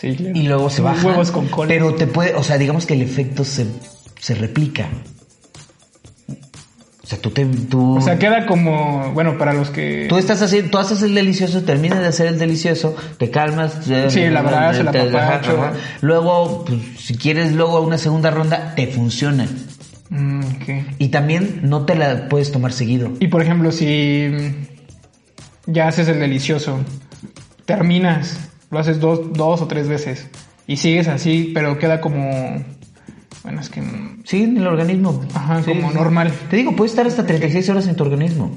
[0.00, 0.38] sí, claro.
[0.38, 1.06] Y luego se baja.
[1.06, 1.68] Huevos con cola.
[1.68, 3.66] Pero te puede, o sea, digamos que el efecto se,
[4.18, 4.88] se replica.
[7.02, 7.44] O sea, tú te...
[7.44, 9.12] Tú, o sea, queda como...
[9.12, 10.06] Bueno, para los que...
[10.08, 10.70] Tú estás haciendo...
[10.70, 13.78] Tú haces el delicioso, terminas de hacer el delicioso, te calmas...
[14.08, 15.58] Sí, la abrazo, la papacho.
[16.00, 19.48] Luego, pues, si quieres luego una segunda ronda, te funciona.
[20.10, 20.42] Mm,
[20.98, 23.10] y también no te la puedes tomar seguido.
[23.18, 24.30] Y por ejemplo, si
[25.66, 26.78] ya haces el delicioso,
[27.64, 28.36] terminas,
[28.70, 30.28] lo haces dos, dos o tres veces
[30.66, 32.62] y sigues así, pero queda como
[33.42, 33.82] bueno, es que...
[34.24, 35.24] Sí, en el organismo.
[35.34, 36.32] Ajá, como normal.
[36.50, 38.50] Te digo, puede estar hasta 36 horas en tu organismo.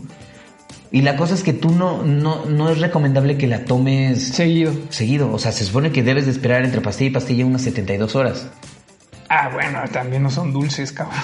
[0.91, 4.23] Y la cosa es que tú no, no, no es recomendable que la tomes...
[4.23, 4.73] Seguido.
[4.89, 5.31] Seguido.
[5.33, 8.47] O sea, se supone que debes de esperar entre pastilla y pastilla unas 72 horas.
[9.27, 11.19] Ah, bueno, también no son dulces, cabrón.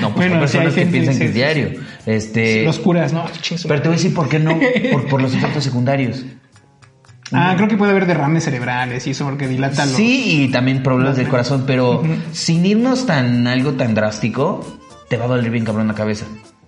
[0.00, 1.70] No, pues hay personas que piensan que es diario.
[2.04, 2.62] Este...
[2.62, 3.24] Los curas, ¿no?
[3.66, 4.56] Pero te voy a decir por qué no.
[4.92, 6.24] Por, por los efectos secundarios.
[7.32, 9.96] Ah, creo que puede haber derrames cerebrales y eso porque dilata los...
[9.96, 15.24] Sí, y también problemas del corazón, pero sin irnos tan algo tan drástico, te va
[15.24, 16.26] a doler bien cabrón la cabeza.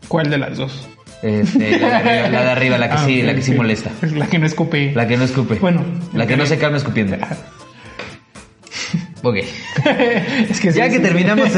[0.09, 0.89] ¿Cuál de las dos?
[1.23, 3.91] Este, la, de arriba, la que ah, sí, la que sí molesta.
[4.15, 4.93] La que no escupe.
[4.95, 5.57] La que no escupe.
[5.57, 5.85] Bueno.
[6.15, 7.17] La que no se calma escupiendo.
[9.21, 9.39] Ok.
[10.49, 11.49] es que ya que terminamos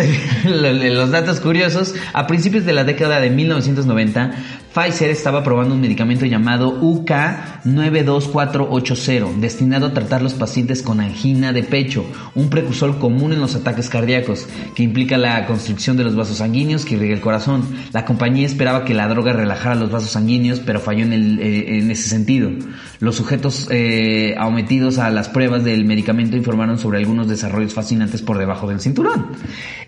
[0.45, 4.33] los datos curiosos, a principios de la década de 1990,
[4.73, 11.65] Pfizer estaba probando un medicamento llamado UK92480, destinado a tratar los pacientes con angina de
[11.65, 12.05] pecho,
[12.37, 16.85] un precursor común en los ataques cardíacos, que implica la constricción de los vasos sanguíneos
[16.85, 17.65] que irriga el corazón.
[17.93, 22.09] La compañía esperaba que la droga relajara los vasos sanguíneos, pero falló en, eh, ese
[22.09, 22.53] sentido.
[23.01, 28.39] Los sujetos eh, aumetidos a las pruebas del medicamento informaron sobre algunos desarrollos fascinantes por
[28.39, 29.33] debajo del cinturón.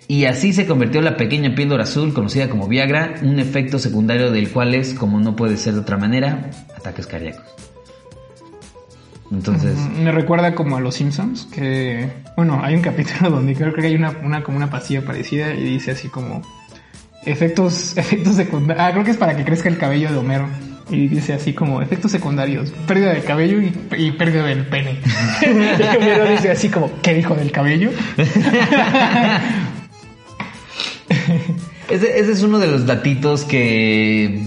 [0.08, 4.50] Y así se convirtió la pequeña píldora azul, conocida como Viagra, un efecto secundario del
[4.50, 7.44] cual como no puede ser de otra manera, ataques cardíacos.
[9.32, 9.76] Entonces.
[9.98, 12.08] Me recuerda como a los Simpsons, que.
[12.36, 15.62] Bueno, hay un capítulo donde creo que hay una, una como una pastilla parecida y
[15.64, 16.42] dice así como.
[17.24, 18.84] Efectos, efectos secundarios.
[18.84, 20.48] Ah, creo que es para que crezca el cabello de Homero.
[20.90, 24.98] Y dice así como efectos secundarios, pérdida de cabello y, pérdida del pene.
[25.42, 25.46] y
[25.96, 27.90] Homero dice así como, ¿qué dijo del cabello?
[31.88, 34.44] ese, ese es uno de los datitos que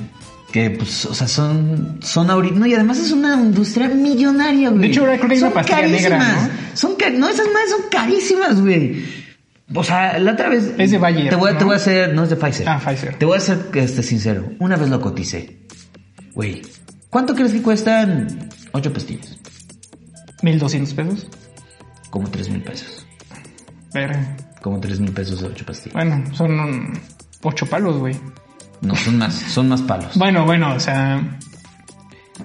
[0.56, 4.84] que pues, o sea, son, son ahorita, no, y además es una industria millonaria, güey.
[4.84, 6.50] De hecho, ahora creo que hay una pastilla negra, ¿no?
[6.78, 9.04] Son, no, esas madres son carísimas, güey.
[9.74, 10.74] O sea, la otra vez...
[10.78, 12.70] Es de Bayer, te voy, te voy a hacer, no es de Pfizer.
[12.70, 13.18] Ah, Pfizer.
[13.18, 14.50] Te voy a ser este, sincero.
[14.60, 15.58] Una vez lo coticé.
[16.34, 16.62] Güey,
[17.10, 19.38] ¿cuánto crees que cuestan ocho pastillas?
[20.42, 21.28] ¿1200 pesos?
[22.10, 23.06] Como tres mil pesos.
[23.92, 24.18] Pero...
[24.62, 25.96] Como tres mil pesos de ocho pastillas.
[25.96, 26.94] Bueno, son
[27.44, 28.16] ocho palos, güey.
[28.82, 30.16] No, son más, son más palos.
[30.16, 31.22] Bueno, bueno, o sea.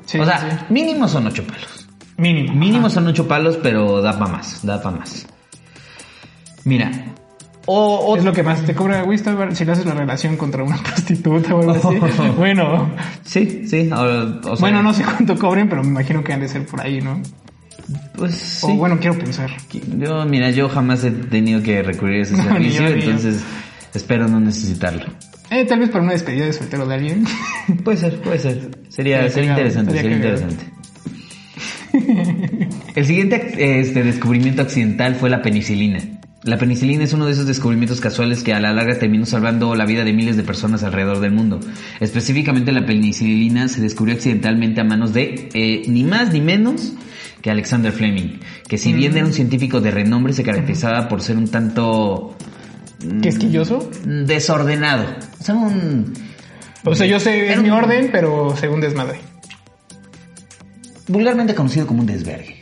[0.04, 1.88] o sea, mínimo son ocho palos.
[2.16, 2.54] Mínimo.
[2.54, 5.26] Mínimo son ocho palos, pero da para más, da para más.
[6.64, 6.90] Mira.
[7.66, 10.76] O, es lo que más te cobra, güey, si le haces la relación contra una
[10.82, 12.28] prostituta o algo así.
[12.36, 12.90] bueno.
[13.22, 13.90] Sí, sí.
[14.58, 17.20] bueno, no sé cuánto cobren, pero me imagino que han de ser por ahí, ¿no?
[18.16, 18.66] Pues sí.
[18.68, 19.50] O bueno, quiero pensar.
[19.96, 23.42] Yo, mira, yo jamás he tenido que recurrir a ese servicio, entonces
[23.94, 25.06] espero no necesitarlo.
[25.50, 27.24] Eh, tal vez para una despedida de soltero de alguien.
[27.84, 28.70] puede ser, puede ser.
[28.88, 30.64] Sería, sería, interesante, sería, interesante.
[32.94, 35.98] El siguiente este, descubrimiento accidental fue la penicilina.
[36.42, 39.84] La penicilina es uno de esos descubrimientos casuales que a la larga terminó salvando la
[39.84, 41.60] vida de miles de personas alrededor del mundo.
[42.00, 46.94] Específicamente la penicilina se descubrió accidentalmente a manos de eh, ni más ni menos
[47.42, 51.36] que Alexander Fleming, que si bien era un científico de renombre se caracterizaba por ser
[51.36, 52.36] un tanto...
[53.22, 53.90] ¿Quisquilloso?
[54.04, 55.04] mm, Desordenado.
[55.40, 56.12] O sea, un...
[56.84, 59.20] O sea, yo sé, es un- mi orden, pero según desmadre.
[61.08, 62.56] vulgarmente conocido como un desvergue.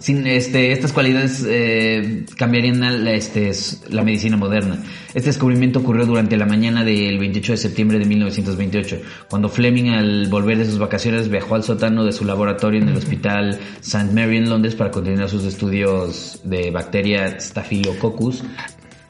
[0.00, 3.50] Sin este, estas cualidades eh, cambiarían a la, este,
[3.90, 4.78] la medicina moderna.
[5.12, 10.28] Este descubrimiento ocurrió durante la mañana del 28 de septiembre de 1928, cuando Fleming al
[10.28, 14.12] volver de sus vacaciones viajó al sótano de su laboratorio en el hospital St.
[14.14, 18.44] Mary en Londres para continuar sus estudios de bacteria Staphylococcus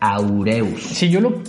[0.00, 0.82] aureus.
[0.82, 1.42] Si yo lo...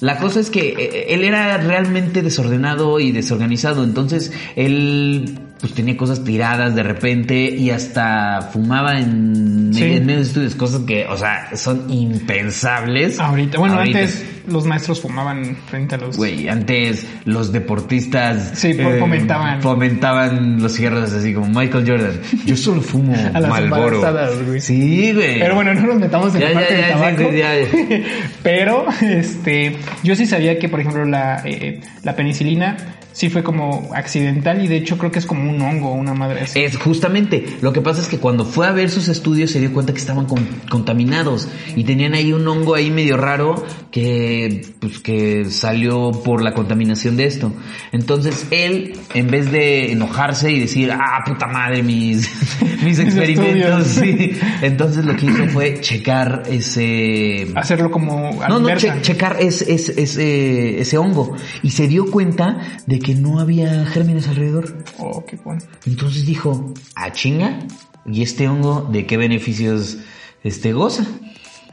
[0.00, 5.96] La cosa es que eh, él era realmente desordenado y desorganizado, entonces él pues tenía
[5.96, 9.84] cosas tiradas de repente y hasta fumaba en, Sí.
[9.84, 13.18] en medio de estudios, cosas que, o sea, son impensables.
[13.18, 14.00] Ahorita, bueno, Ahorita.
[14.00, 16.16] antes los maestros fumaban frente a los...
[16.16, 19.60] Güey, antes los deportistas Sí, po- fomentaban.
[19.62, 22.20] fomentaban los cigarros así como Michael Jordan.
[22.44, 24.60] Yo solo fumo A las embarazadas, güey.
[24.60, 25.40] Sí, güey.
[25.40, 27.30] Pero bueno, no nos metamos en Ya, la ya, parte del ya, tabaco.
[27.30, 27.98] sí, ya,
[28.42, 32.76] Pero, este, yo sí sabía que, por ejemplo, la, eh, la penicilina
[33.12, 36.42] sí fue como accidental y de hecho creo que es como un hongo, una madre
[36.42, 36.60] así.
[36.62, 39.72] Es justamente, lo que pasa es que cuando fue a ver sus estudios se dio
[39.72, 43.54] cuenta que estaban con- contaminados y tenían ahí un hongo ahí medio raro
[43.90, 44.35] que,
[44.80, 47.52] pues, que salió por la contaminación de esto.
[47.92, 52.28] Entonces él, en vez de enojarse y decir, ah, puta madre, mis,
[52.84, 57.48] mis experimentos, sí, entonces lo que hizo fue checar ese...
[57.54, 62.80] Hacerlo como No, no, che- checar ese, ese, ese, ese hongo y se dio cuenta
[62.86, 64.84] de que no había gérmenes alrededor.
[64.98, 65.60] Oh, qué bueno.
[65.86, 67.60] Entonces dijo, a chinga,
[68.06, 69.98] ¿y este hongo de qué beneficios
[70.44, 71.04] este goza?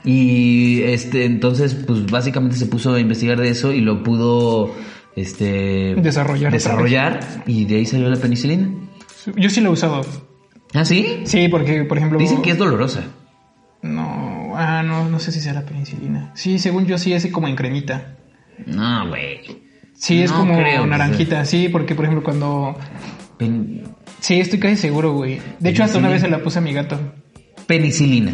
[0.06, 4.76] Y este, entonces, pues básicamente se puso a investigar de eso y lo pudo
[5.16, 8.70] este Desarrollar desarrollar y de ahí salió la penicilina.
[9.38, 10.02] Yo sí lo he usado.
[10.74, 11.22] ¿Ah, sí?
[11.26, 12.18] Sí, porque, por ejemplo...
[12.20, 13.04] Dicen que es dolorosa.
[13.82, 16.32] No, ah, no, no sé si sea la penicilina.
[16.36, 18.18] Sí, según yo sí es como en cremita.
[18.66, 19.40] No, güey.
[19.94, 22.76] Sí, es No como creo naranjita, sí, porque por ejemplo cuando...
[23.38, 23.84] Pen-
[24.20, 25.40] Sí, estoy casi seguro, güey.
[25.60, 26.98] De hecho, hasta una vez se la puse a mi gato.
[27.68, 28.34] penicilina.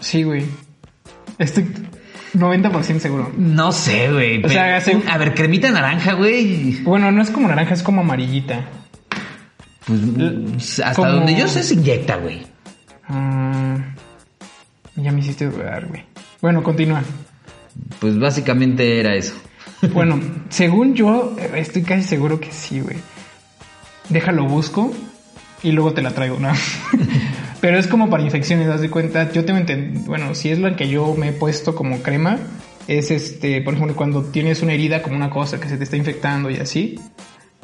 [0.00, 0.44] Sí, güey.
[1.40, 1.66] Estoy
[2.34, 3.32] 90% seguro.
[3.36, 4.44] No sé, güey.
[4.44, 6.80] O sea, hace- A ver, cremita naranja, güey.
[6.82, 8.64] Bueno, no es como naranja, es como amarillita.
[9.86, 12.46] Pues hasta como- donde yo sé se inyecta, güey.
[13.08, 13.76] Ah,
[14.96, 16.04] ya me hiciste dudar, güey.
[16.40, 17.02] Bueno, continúa.
[17.98, 19.34] Pues básicamente era eso.
[19.94, 22.98] Bueno, según yo, eh, estoy casi seguro que sí, güey.
[24.10, 24.92] Déjalo busco
[25.62, 26.52] y luego te la traigo, ¿no?
[27.60, 29.30] Pero es como para infecciones, das de cuenta.
[29.32, 32.38] Yo tengo entendido, bueno, si es la que yo me he puesto como crema,
[32.88, 35.96] es este, por ejemplo, cuando tienes una herida como una cosa que se te está
[35.96, 36.98] infectando y así,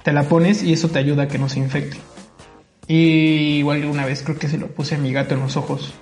[0.02, 1.96] te la pones y eso te ayuda a que no se infecte.
[2.86, 5.94] Y igual una vez creo que se lo puse a mi gato en los ojos,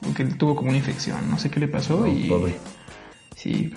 [0.00, 2.56] porque tuvo como una infección, no sé qué le pasó y pobre.
[3.36, 3.72] sí,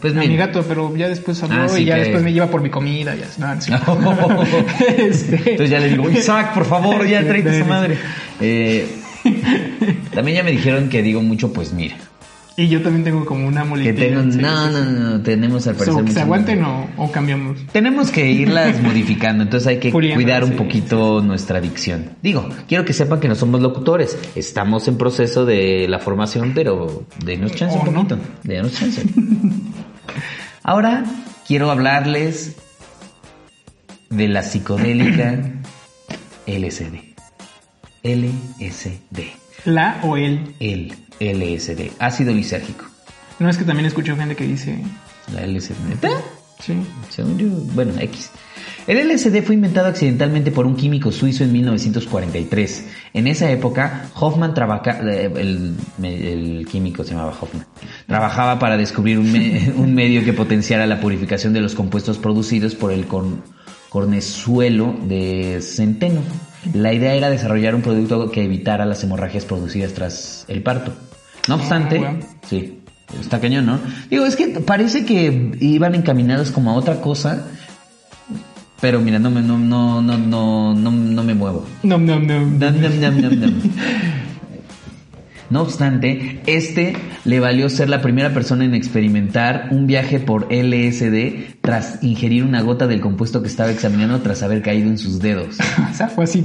[0.00, 2.32] Pues a mi gato, pero ya después habló Ah, sí, y ya que- después me
[2.32, 3.14] lleva por mi comida.
[3.14, 3.72] Ya, no, sé.
[4.98, 7.96] Este, Entonces ya le digo, Isaac, por favor, ya tráete esa madre.
[8.40, 8.86] Eh,
[10.14, 11.96] también ya me dijeron que digo mucho, pues mira.
[12.58, 13.94] Y yo también tengo como una Que muletilla.
[14.16, 14.90] tengo, sí, no, sí, no, sí.
[14.98, 17.58] no, tenemos al So, parecer que se aguanten o, o cambiamos.
[17.70, 20.56] Tenemos que irlas modificando, entonces hay que cuidar un sí.
[20.56, 22.12] poquito nuestra dicción.
[22.22, 27.04] Digo, quiero que sepan que no somos locutores, estamos en proceso de la formación, pero
[27.24, 27.92] denos chance un no.
[27.92, 29.02] poquito, denos chance.
[30.62, 31.04] Ahora
[31.46, 32.56] quiero hablarles
[34.08, 35.40] de la psicodélica
[36.46, 37.00] LSD.
[38.02, 39.20] LSD.
[39.64, 40.54] La o el.
[40.60, 42.84] El LSD, ácido lisérgico.
[43.38, 44.78] No es que también escucho gente que dice.
[45.32, 45.72] La LSD.
[45.88, 46.10] ¿Neta?
[46.58, 46.72] Sí.
[47.10, 48.30] Según yo, bueno, X.
[48.86, 52.86] El LSD fue inventado accidentalmente por un químico suizo en 1943.
[53.12, 57.66] En esa época, Hoffman trabaja, eh, el, el químico se llamaba Hoffman,
[58.06, 62.74] trabajaba para descubrir un, me- un medio que potenciara la purificación de los compuestos producidos
[62.74, 63.42] por el corn-
[63.90, 66.20] cornezuelo de centeno.
[66.74, 70.92] La idea era desarrollar un producto que evitara las hemorragias producidas tras el parto.
[71.48, 72.18] No obstante, bueno.
[72.48, 72.80] sí,
[73.20, 73.78] está cañón, ¿no?
[74.10, 77.46] Digo, es que parece que iban encaminados como a otra cosa,
[78.80, 81.64] pero mira, no me, no, no, no, no, no, no me muevo.
[81.82, 82.40] No, no, no.
[82.40, 83.62] Nam, nam, nam, nam, nam.
[85.50, 91.60] No obstante, este le valió ser la primera persona en experimentar un viaje por LSD
[91.60, 95.58] tras ingerir una gota del compuesto que estaba examinando tras haber caído en sus dedos.
[95.90, 96.44] O sea, fue así.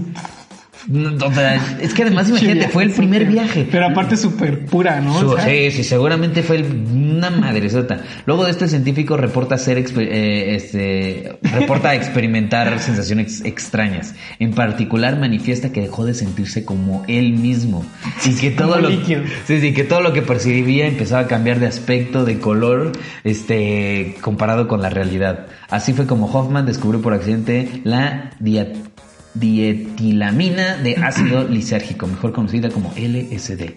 [1.82, 3.68] Es que además, imagínate, fue el primer viaje.
[3.70, 5.38] Pero aparte súper pura, ¿no?
[5.40, 8.02] sí, sí, seguramente fue una madresota.
[8.26, 14.16] Luego de esto, el científico reporta ser eh, este, reporta experimentar sensaciones extrañas.
[14.40, 17.86] En particular, manifiesta que dejó de sentirse como él mismo.
[18.26, 19.16] Y que todo lo, sí,
[19.46, 22.92] sí, que todo lo que percibía empezaba a cambiar de aspecto, de color,
[23.24, 25.48] este, comparado con la realidad.
[25.70, 28.91] Así fue como Hoffman descubrió por accidente la diabetes
[29.34, 33.72] dietilamina de ácido lisérgico, mejor conocida como LSD.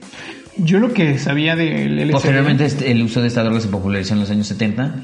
[0.57, 2.13] Yo lo que sabía del LSD...
[2.13, 5.03] Posteriormente este, el uso de esta droga se popularizó en los años 70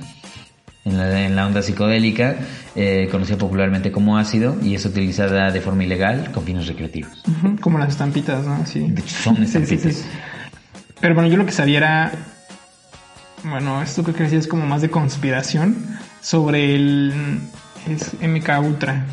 [0.85, 2.37] en la, onda psicodélica,
[2.75, 7.23] eh, conocida popularmente como ácido, y es utilizada de forma ilegal con fines recreativos.
[7.61, 8.65] como las estampitas, ¿no?
[8.67, 8.81] Sí.
[8.89, 10.05] De hecho, son estampitas.
[11.01, 12.13] Pero bueno, yo lo que sabía era...
[13.45, 17.41] Bueno, esto que decía es como más de conspiración sobre el
[17.89, 19.07] es MK Ultra.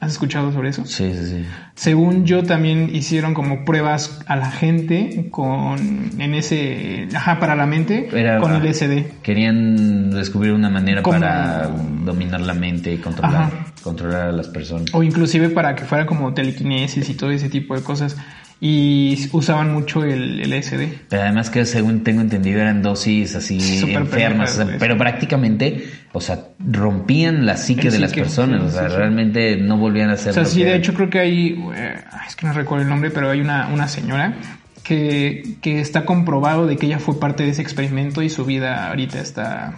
[0.00, 0.86] ¿Has escuchado sobre eso?
[0.86, 1.44] Sí, sí, sí.
[1.74, 7.66] Según yo también hicieron como pruebas a la gente con en ese ajá para la
[7.66, 8.08] mente
[8.40, 9.20] con el SD.
[9.22, 14.86] Querían descubrir una manera para dominar la mente y controlar controlar a las personas.
[14.92, 18.16] O inclusive para que fuera como telequinesis y todo ese tipo de cosas
[18.60, 21.00] y usaban mucho el, el SD.
[21.08, 23.58] Pero además que según tengo entendido eran dosis así
[23.92, 29.78] enfermas, pero prácticamente, o sea, rompían la psique de las personas, o sea, realmente no
[29.78, 30.32] volvían a ser...
[30.32, 31.94] O sea, sí, de hecho creo que hay, eh,
[32.26, 34.34] es que no recuerdo el nombre, pero hay una, una señora
[34.82, 38.88] que, que está comprobado de que ella fue parte de ese experimento y su vida
[38.88, 39.76] ahorita está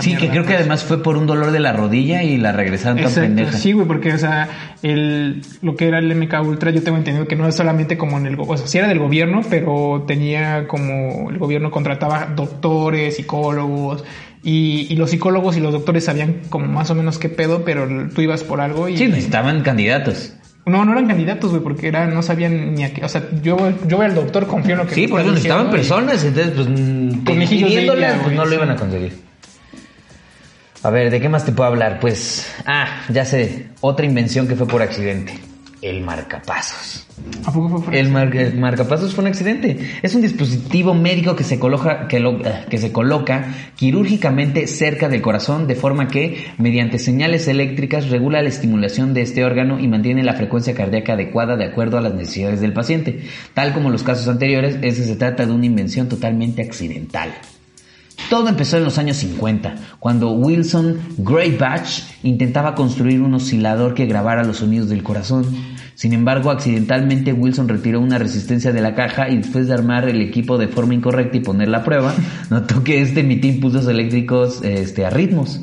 [0.00, 3.02] sí, que creo que además fue por un dolor de la rodilla y la regresaron
[3.02, 3.52] tan pendeja.
[3.52, 4.48] Sí, güey, porque, o sea,
[4.82, 8.16] el, lo que era el MK Ultra, yo tengo entendido que no es solamente como
[8.16, 13.16] en el, o sea, sí era del gobierno, pero tenía como, el gobierno contrataba doctores,
[13.16, 14.04] psicólogos,
[14.42, 17.88] y, y, los psicólogos y los doctores sabían como más o menos qué pedo, pero
[18.14, 18.96] tú ibas por algo y...
[18.96, 20.35] Sí, necesitaban candidatos.
[20.66, 23.04] No, no eran candidatos, güey, porque era, no sabían ni a qué.
[23.04, 23.56] O sea, yo,
[23.86, 26.66] yo voy al doctor, confío en lo que Sí, por eso necesitaban personas, entonces, pues,
[27.24, 29.16] pues no lo iban a conseguir.
[30.82, 32.00] A ver, ¿de qué más te puedo hablar?
[32.00, 35.38] Pues, ah, ya sé, otra invención que fue por accidente.
[35.82, 37.06] El marcapasos.
[37.44, 39.78] ¿A poco fue el, marcapasos fue un accidente.
[40.02, 45.22] Es un dispositivo médico que se, coloca, que, eh, que se coloca quirúrgicamente cerca del
[45.22, 50.22] corazón de forma que, mediante señales eléctricas, regula la estimulación de este órgano y mantiene
[50.22, 53.20] la frecuencia cardíaca adecuada de acuerdo a las necesidades del paciente.
[53.54, 57.32] Tal como los casos anteriores, ese se trata de una invención totalmente accidental.
[58.28, 64.42] Todo empezó en los años 50, cuando Wilson Greybach intentaba construir un oscilador que grabara
[64.42, 65.46] los sonidos del corazón.
[65.94, 70.20] Sin embargo, accidentalmente Wilson retiró una resistencia de la caja y después de armar el
[70.20, 72.14] equipo de forma incorrecta y ponerla a prueba,
[72.50, 75.60] notó que este emitía impulsos eléctricos este, a ritmos.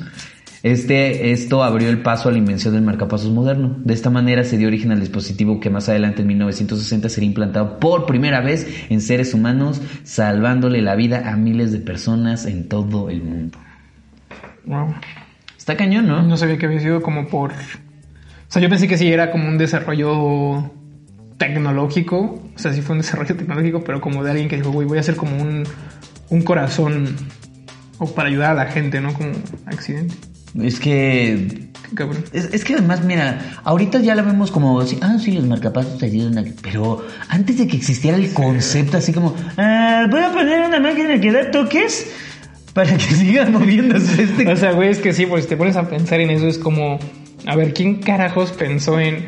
[0.63, 3.75] Este, esto abrió el paso a la invención del marcapasos moderno.
[3.83, 7.79] De esta manera se dio origen al dispositivo que más adelante en 1960 sería implantado
[7.79, 13.09] por primera vez en seres humanos, salvándole la vida a miles de personas en todo
[13.09, 13.59] el mundo.
[14.65, 14.95] Wow.
[15.57, 16.23] Está cañón, ¿no?
[16.23, 17.51] No sabía que había sido como por...
[17.51, 17.55] O
[18.47, 20.71] sea, yo pensé que sí era como un desarrollo
[21.37, 22.41] tecnológico.
[22.55, 24.97] O sea, sí fue un desarrollo tecnológico, pero como de alguien que dijo, güey, voy
[24.97, 25.63] a hacer como un,
[26.29, 27.17] un corazón
[27.97, 29.13] o para ayudar a la gente, ¿no?
[29.13, 29.31] Como
[29.65, 30.15] accidente.
[30.61, 31.69] Es que.
[32.31, 37.05] Es, que además, mira, ahorita ya la vemos como ah, sí, los marcapasos ayudan Pero
[37.29, 41.31] antes de que existiera el concepto, así como, ah, voy a poner una máquina que
[41.31, 42.07] da toques
[42.73, 44.51] para que siga moviéndose este.
[44.51, 46.99] O sea, güey, es que sí, pues te pones a pensar en eso, es como,
[47.45, 49.27] a ver, ¿quién carajos pensó en,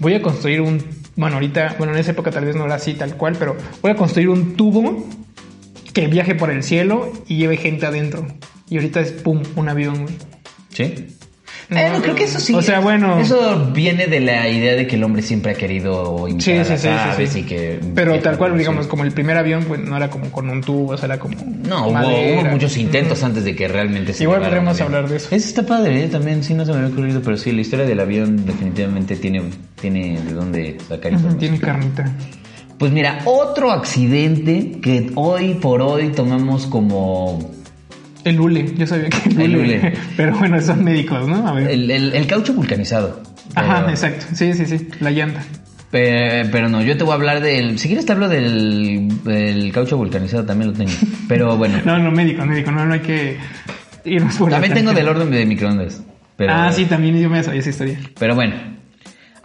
[0.00, 0.82] voy a construir un.
[1.16, 3.92] Bueno, ahorita, bueno, en esa época tal vez no era así tal cual, pero voy
[3.92, 5.06] a construir un tubo
[5.94, 8.26] que viaje por el cielo y lleve gente adentro.
[8.68, 10.14] Y ahorita es, pum, un avión, güey.
[10.76, 11.06] Sí.
[11.70, 12.54] No, creo que eso sí.
[12.54, 13.18] O sea, bueno.
[13.18, 16.88] Eso viene de la idea de que el hombre siempre ha querido imitar sí, sí,
[17.16, 17.80] sí, sí, que.
[17.94, 20.92] Pero tal cual, digamos, como el primer avión, pues no era como con un tubo,
[20.92, 21.34] o sea, era como.
[21.66, 24.24] No, hubo, muchos intentos antes de que realmente se.
[24.24, 25.34] Igual podríamos hablar de eso.
[25.34, 26.08] Eso está padre, ¿eh?
[26.08, 29.42] también, sí, no se me había ocurrido, pero sí, la historia del avión definitivamente tiene,
[29.80, 31.38] tiene de dónde sacar información.
[31.38, 32.12] Tiene carnita.
[32.78, 37.55] Pues mira, otro accidente que hoy por hoy tomamos como
[38.26, 39.92] el hule, yo sabía que el hule.
[40.16, 41.46] Pero bueno, son médicos, ¿no?
[41.46, 41.70] A ver.
[41.70, 43.22] El, caucho vulcanizado.
[43.54, 44.26] Ajá, exacto.
[44.34, 44.88] Sí, sí, sí.
[45.00, 45.42] La llanta.
[45.90, 47.78] Pero, no, yo te voy a hablar del.
[47.78, 50.90] Si quieres te hablo del, caucho vulcanizado, también lo tengo.
[51.28, 51.80] Pero bueno.
[51.84, 53.38] no, no, médico, médico, no, no hay que
[54.04, 56.02] irnos por También tengo del orden de microondas.
[56.48, 57.98] ah, sí, también yo me sabía esa historia.
[58.18, 58.76] Pero bueno.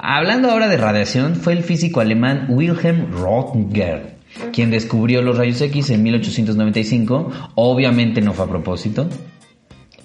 [0.03, 4.20] Hablando ahora de radiación, fue el físico alemán Wilhelm Röntgen
[4.53, 7.31] quien descubrió los rayos X en 1895.
[7.55, 9.07] Obviamente no fue a propósito.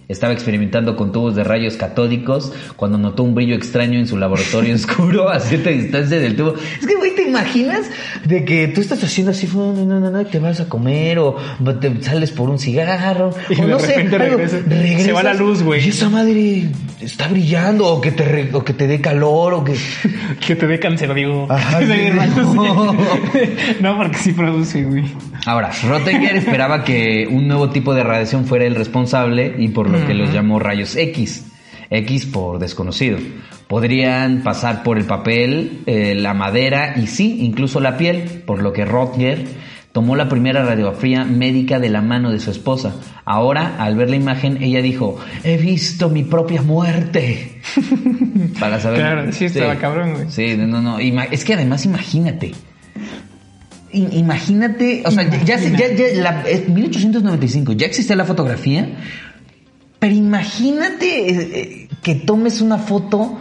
[0.09, 4.75] Estaba experimentando con tubos de rayos catódicos cuando notó un brillo extraño en su laboratorio
[4.77, 6.55] oscuro a cierta distancia del tubo.
[6.81, 7.87] Es que, güey, ¿te imaginas
[8.25, 11.37] de que tú estás haciendo así, no, no, no, no, te vas a comer o
[11.81, 15.35] te sales por un cigarro y o de repente sé, algo, regresas, se va la
[15.35, 15.85] luz, güey.
[15.85, 16.69] Y esa madre
[17.01, 19.75] está brillando o que te, re- o que te dé calor o que...
[20.47, 21.47] Que te dé cáncer, digo.
[21.51, 21.81] Ajá,
[22.55, 22.93] no.
[23.81, 25.05] no, porque sí produce, güey.
[25.47, 29.96] Ahora, Rottinger esperaba que un nuevo tipo de radiación fuera el responsable y por lo
[30.07, 31.45] que los llamó rayos X.
[31.91, 33.19] X por desconocido.
[33.69, 38.73] Podrían pasar por el papel, eh, la madera y sí, incluso la piel, por lo
[38.73, 39.45] que Rottinger
[39.93, 42.95] tomó la primera radiografía médica de la mano de su esposa.
[43.25, 47.61] Ahora, al ver la imagen, ella dijo, he visto mi propia muerte.
[48.61, 49.01] Para saber.
[49.01, 50.27] Claro, sí, estaba cabrón, güey.
[50.31, 50.99] Sí, no, no.
[50.99, 52.53] Es que además, imagínate.
[53.93, 58.91] Imagínate, o sea, ya- ya, ya, ya, la, es 1895, ya existía la fotografía,
[60.07, 63.39] pero imagínate eh, eh, que tomes una foto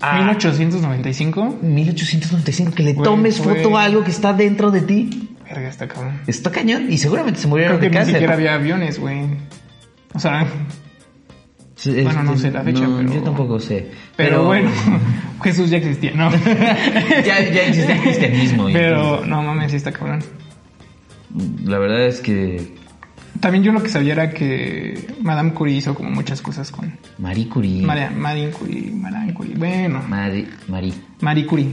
[0.00, 1.58] a 1895.
[1.60, 3.56] 1895, que le Güey, tomes güey.
[3.62, 5.28] foto a algo que está dentro de ti.
[5.44, 6.20] Verga, está cabrón.
[6.28, 8.14] Está cañón y seguramente se murieron Creo que de ni cáncer.
[8.14, 9.22] siquiera había aviones, güey.
[10.14, 10.46] O sea,
[11.74, 13.90] Sí, Bueno, no este, sé la fecha, no, pero- Yo tampoco sé.
[14.16, 14.70] pero, bueno,
[15.42, 16.30] Jesús ya existía, ¿no?
[17.26, 18.66] ya, ya existía el cristianismo.
[18.72, 20.22] Pero no mames, sí está cabrón.
[21.64, 22.74] La verdad es que
[23.40, 27.48] También yo lo que sabía era que Madame Curie hizo como muchas cosas con Marie
[27.48, 27.82] Curie.
[27.82, 29.54] María, Marie Curie, Madame Curie.
[29.56, 30.94] Bueno, Marie, Marie.
[31.20, 31.68] Marie Curie.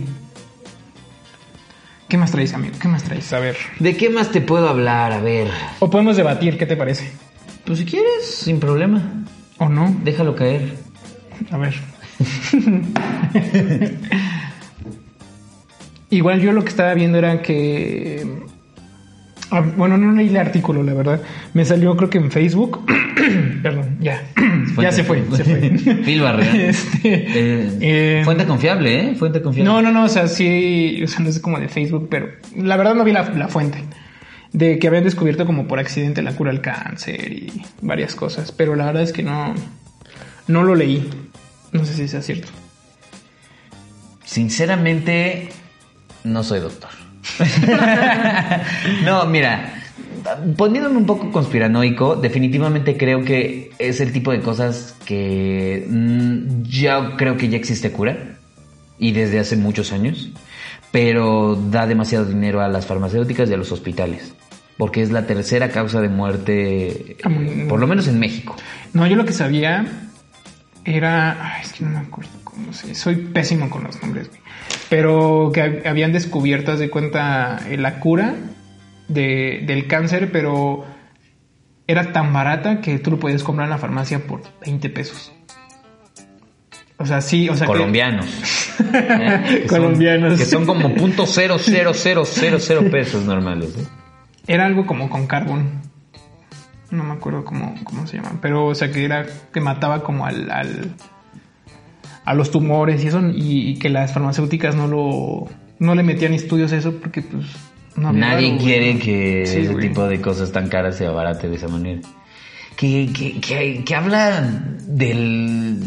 [2.07, 2.76] ¿Qué más traes, amigo?
[2.80, 3.34] ¿Qué más traes?
[3.34, 3.55] A ver.
[3.80, 5.14] ¿De qué más te puedo hablar?
[5.14, 5.47] A ver.
[5.80, 7.11] O podemos debatir, ¿qué te parece?
[7.66, 9.26] Pues si quieres, sin problema.
[9.57, 9.95] ¿O no?
[10.03, 10.76] Déjalo caer.
[11.49, 11.76] A ver.
[16.09, 18.28] Igual yo lo que estaba viendo era que...
[19.54, 21.22] ah, Bueno, no leí el artículo, la verdad.
[21.54, 22.86] Me salió creo que en Facebook.
[23.64, 24.22] Perdón, ya.
[24.78, 25.70] ya se fue, se fue.
[26.06, 26.54] Phil Barrera.
[26.70, 29.16] Este, Eh, eh, fuente confiable, ¿eh?
[29.16, 29.72] Fuente confiable.
[29.72, 32.76] No, no, no, o sea, sí, o sea, no es como de Facebook, pero la
[32.78, 33.84] verdad no vi la, la fuente.
[34.51, 38.76] De que habían descubierto como por accidente la cura al cáncer y varias cosas, pero
[38.76, 39.54] la verdad es que no,
[40.47, 41.10] no lo leí.
[41.72, 42.49] No sé si sea cierto.
[44.26, 45.49] Sinceramente,
[46.24, 46.89] no soy doctor.
[49.05, 49.74] no, mira,
[50.57, 57.15] poniéndome un poco conspiranoico, definitivamente creo que es el tipo de cosas que mm, ya
[57.17, 58.38] creo que ya existe cura
[58.99, 60.30] y desde hace muchos años,
[60.91, 64.34] pero da demasiado dinero a las farmacéuticas y a los hospitales.
[64.78, 67.67] Porque es la tercera causa de muerte, Mm.
[67.67, 68.55] por lo menos en México.
[68.93, 69.86] No, yo lo que sabía
[70.86, 71.56] era.
[71.56, 72.94] Ay, es que no me acuerdo cómo se.
[72.96, 74.42] Soy pésimo con los nombres, güey.
[74.90, 78.36] Pero que hab- habían descubierto, haz de cuenta, eh, la cura
[79.08, 80.86] de, del cáncer, pero
[81.88, 85.32] era tan barata que tú lo podías comprar en la farmacia por 20 pesos.
[86.98, 87.66] O sea, sí, o sea.
[87.68, 88.26] que- Colombianos.
[88.94, 89.44] ¿eh?
[89.64, 90.38] Que son- Colombianos.
[90.40, 93.74] que son como punto cero cero cero cero cero pesos normales.
[93.78, 93.86] ¿eh?
[94.48, 95.82] Era algo como con carbón.
[96.94, 98.38] No me acuerdo cómo, cómo se llama.
[98.41, 100.94] Pero, o sea, que era que mataba como al, al-
[102.26, 103.20] a los tumores y eso.
[103.30, 105.48] Y, y que las farmacéuticas no lo
[105.80, 107.46] no le metían estudios a eso porque, pues,
[107.96, 108.60] no había Nadie güey.
[108.64, 109.88] quiere que Sí, ese güey.
[109.89, 112.02] tipo de cosas tan caras se abarate de esa manera.
[112.78, 114.41] Que, que, que, que habla
[114.88, 115.80] del,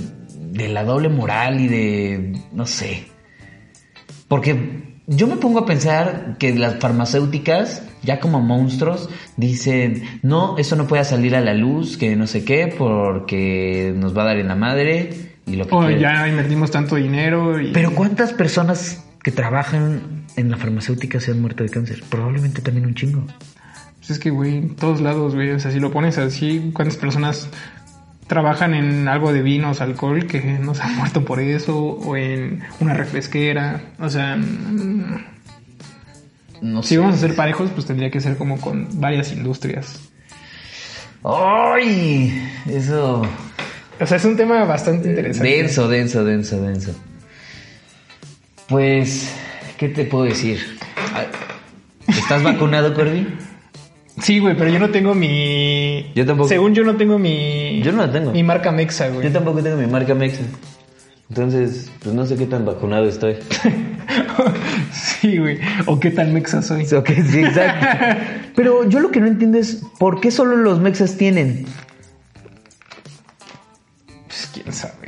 [0.53, 3.07] de la doble moral y de, no sé.
[4.29, 10.75] Porque yo me pongo a pensar que las farmacéuticas, ya como monstruos, dicen, no, eso
[10.77, 14.39] no puede salir a la luz, que no sé qué, porque nos va a dar
[14.39, 15.11] en la madre
[15.47, 16.01] y lo que O quieras".
[16.01, 17.73] ya invertimos tanto dinero y...
[17.73, 22.03] Pero ¿cuántas personas que trabajan en la farmacéutica se han muerto de cáncer?
[22.09, 23.25] Probablemente también un chingo.
[23.99, 25.51] Pues es que, güey, en todos lados, güey.
[25.51, 27.49] O sea, si lo pones así, ¿cuántas personas
[28.27, 31.79] trabajan en algo de vinos, alcohol, que no se han muerto por eso?
[31.79, 33.81] O en una refresquera.
[33.99, 35.25] O sea, mm,
[36.63, 36.99] No si sé.
[36.99, 40.01] vamos a ser parejos, pues tendría que ser como con varias industrias.
[41.25, 42.49] ¡Ay!
[42.69, 43.23] Eso.
[44.01, 45.49] O sea, es un tema bastante interesante.
[45.49, 46.95] Denso, denso, denso, denso.
[48.69, 49.33] Pues,
[49.79, 50.79] ¿qué te puedo decir?
[51.15, 51.25] Ah,
[52.09, 53.27] ¿Estás vacunado, Corby?
[54.21, 56.11] Sí, güey, pero yo no tengo mi...
[56.15, 56.49] Yo tampoco.
[56.49, 57.83] Según yo no tengo mi...
[57.83, 58.33] Yo no la tengo.
[58.33, 59.27] Mi marca Mexa, güey.
[59.27, 60.43] Yo tampoco tengo mi marca Mexa.
[61.29, 63.37] Entonces, pues no sé qué tan vacunado estoy.
[64.93, 65.59] sí, güey.
[65.87, 66.87] O qué tal Mexa soy.
[66.95, 67.87] Ok, sí, exacto.
[68.55, 71.67] Pero yo lo que no entiendo es por qué solo los mexas tienen.
[74.27, 75.06] Pues quién sabe.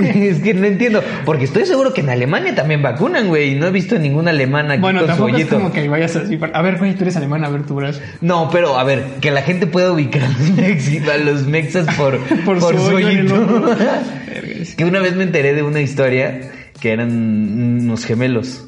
[0.28, 1.02] es que no entiendo.
[1.24, 3.54] Porque estoy seguro que en Alemania también vacunan, güey.
[3.56, 6.36] No he visto a ningún alemán aquí Bueno, tampoco es como que vayas así.
[6.36, 8.00] para- A ver, güey, tú eres alemán, a ver tu brazo.
[8.20, 12.76] No, pero a ver, que la gente pueda ubicar a los, mexas por, Por por,
[12.76, 13.76] su hoyito.
[14.76, 16.40] que una vez me enteré de una historia
[16.80, 18.64] que eran unos gemelos.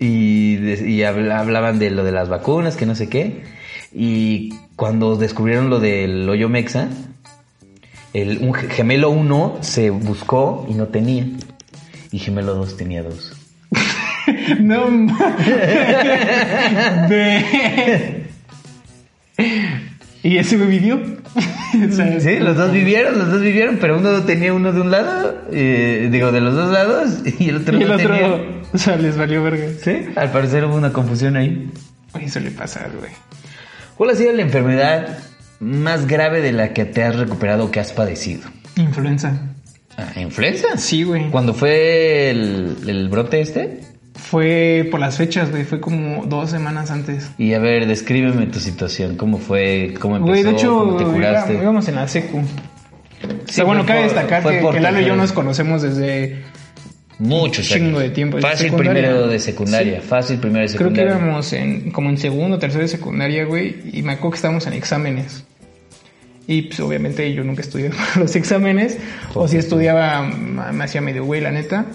[0.00, 3.42] Y, de- y habla- hablaban de lo de las vacunas, que no sé qué.
[3.92, 6.88] Y cuando descubrieron lo del hoyo mexa,
[8.14, 11.26] el, un ge- gemelo 1 se buscó y no tenía.
[12.10, 13.32] Y gemelo 2 tenía dos.
[14.60, 15.36] No ma-
[17.08, 18.24] Ve.
[20.22, 20.96] ¿Y ese güey vivió?
[20.96, 24.90] O sea, Sí, los dos vivieron, los dos vivieron, pero uno tenía uno de un
[24.90, 28.62] lado, eh, digo, de los dos lados, y el otro Y el no otro, tenía.
[28.72, 29.66] o sea, les valió verga.
[29.82, 31.70] Sí, al parecer hubo una confusión ahí.
[32.14, 33.12] Oye, suele pasar, güey.
[33.96, 35.18] ¿Cuál ha sido la enfermedad
[35.60, 38.48] más grave de la que te has recuperado o que has padecido?
[38.76, 39.32] Influenza.
[39.96, 40.76] Ah, ¿Influenza?
[40.76, 41.30] Sí, güey.
[41.30, 43.80] ¿Cuándo fue el, el brote este?
[44.14, 45.64] Fue por las fechas, güey.
[45.64, 47.30] Fue como dos semanas antes.
[47.38, 49.16] Y a ver, descríbeme tu situación.
[49.16, 49.94] ¿Cómo fue?
[50.00, 50.30] ¿Cómo empezó?
[50.32, 51.52] Güey, de hecho, ¿Cómo te curaste?
[51.54, 52.38] iba- íbamos en la secu.
[52.38, 52.42] O
[53.46, 56.42] Sí, sea, bueno, cabe destacar fue que, que Lalo y yo nos conocemos desde
[57.18, 58.00] Muchos chingo años.
[58.02, 59.02] de tiempo, Fácil secundaria.
[59.02, 60.00] primero de secundaria.
[60.00, 61.26] Fácil primero de Creo que secundaria.
[61.26, 64.72] íbamos en, como en segundo, tercero de secundaria, güey, y me acuerdo que estábamos en
[64.74, 65.44] exámenes.
[66.46, 68.98] Y pues obviamente yo nunca estudié para los exámenes,
[69.34, 71.86] o si estudiaba me hacía medio güey, la neta.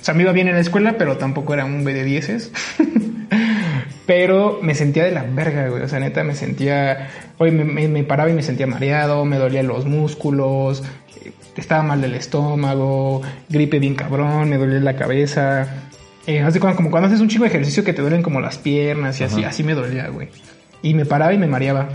[0.00, 2.50] O sea, me iba bien en la escuela, pero tampoco era un B de dieces.
[4.06, 5.82] pero me sentía de la verga, güey.
[5.82, 7.08] O sea, neta, me sentía...
[7.38, 10.82] Oye, me, me- me paraba y me sentía mareado, me dolían los músculos,
[11.56, 15.68] estaba mal del estómago, gripe bien cabrón, me dolía la cabeza.
[16.26, 18.58] Eh, de cuenta, como cuando haces un chingo de ejercicio que te duelen como las
[18.58, 19.50] piernas y así, Ajá.
[19.50, 20.28] así me dolía, güey.
[20.82, 21.88] Y me paraba y me mareaba.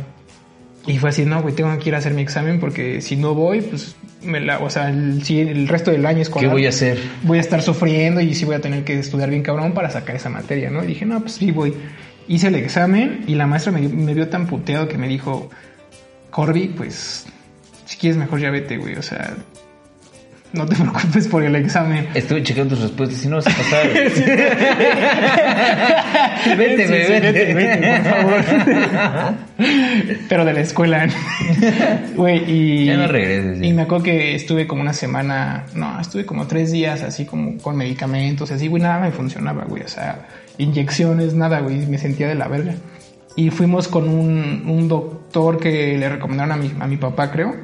[0.85, 3.35] Y fue así, no, güey, tengo que ir a hacer mi examen porque si no
[3.35, 6.65] voy, pues, me la, o sea, el, si el resto del año es ¿Qué voy
[6.65, 6.99] a hacer?
[7.23, 10.15] Voy a estar sufriendo y sí voy a tener que estudiar bien cabrón para sacar
[10.15, 10.83] esa materia, ¿no?
[10.83, 11.73] Y dije, no, pues sí voy.
[12.27, 15.49] Hice el examen y la maestra me, me vio tan puteado que me dijo,
[16.29, 17.25] Corby, pues,
[17.99, 19.33] quieres mejor ya vete, güey, o sea,
[20.53, 22.07] no te preocupes por el examen.
[22.13, 23.87] Estuve checando tus respuestas y no vas a pasar.
[26.57, 27.31] vete, Sí, vete.
[27.31, 29.33] vete, vete, por favor.
[30.29, 31.07] Pero de la escuela.
[32.15, 32.85] Güey, y.
[32.85, 33.61] Ya no regreses.
[33.63, 35.65] Y me acuerdo que estuve como una semana.
[35.75, 39.83] No, estuve como tres días así como con medicamentos, así, güey, nada me funcionaba, güey.
[39.83, 40.27] O sea,
[40.57, 41.85] inyecciones, nada, güey.
[41.87, 42.73] Me sentía de la verga.
[43.35, 47.55] Y fuimos con un, un doctor que le recomendaron a mi, a mi papá, creo.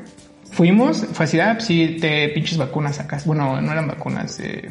[0.56, 3.20] Fuimos, fue así, ah, pues sí, te pinches vacunas acá.
[3.26, 4.40] Bueno, no eran vacunas.
[4.40, 4.70] eh,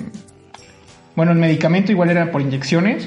[1.14, 3.06] bueno, el medicamento igual era por inyecciones.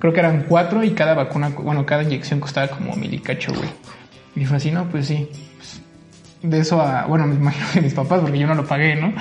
[0.00, 3.52] Creo que eran cuatro y cada vacuna, bueno, cada inyección costaba como mil y cacho,
[3.54, 3.68] güey.
[4.34, 5.28] Y fue así, no, pues sí.
[5.56, 5.80] Pues,
[6.42, 9.12] de eso a, bueno, me imagino que mis papás, porque yo no lo pagué, ¿no?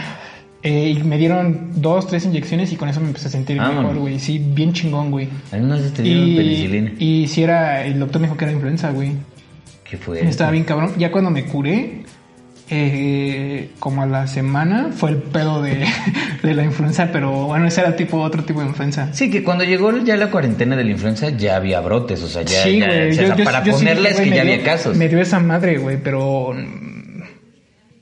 [0.64, 3.84] Eh, y me dieron dos, tres inyecciones y con eso me empecé a sentir Vámonos.
[3.84, 4.20] mejor, güey.
[4.20, 5.30] Sí, bien chingón, güey.
[5.52, 6.92] Algunas veces te dieron penicilina.
[6.98, 9.12] Y, y si era, el doctor me dijo que era influenza, güey.
[9.88, 10.28] ¿Qué fue?
[10.28, 10.94] Estaba bien cabrón.
[10.98, 12.04] Ya cuando me curé,
[12.70, 15.86] eh, como a la semana, fue el pedo de,
[16.44, 19.14] de la influenza, pero bueno, ese era tipo otro tipo de influenza.
[19.14, 22.42] Sí, que cuando llegó ya la cuarentena de la influenza ya había brotes, o sea,
[22.44, 23.10] ya, sí, ya- güey.
[23.12, 24.98] o sea, para sí ponerle dije, es güey, que ya dio- había casos.
[24.98, 26.54] Me dio esa madre, güey, pero.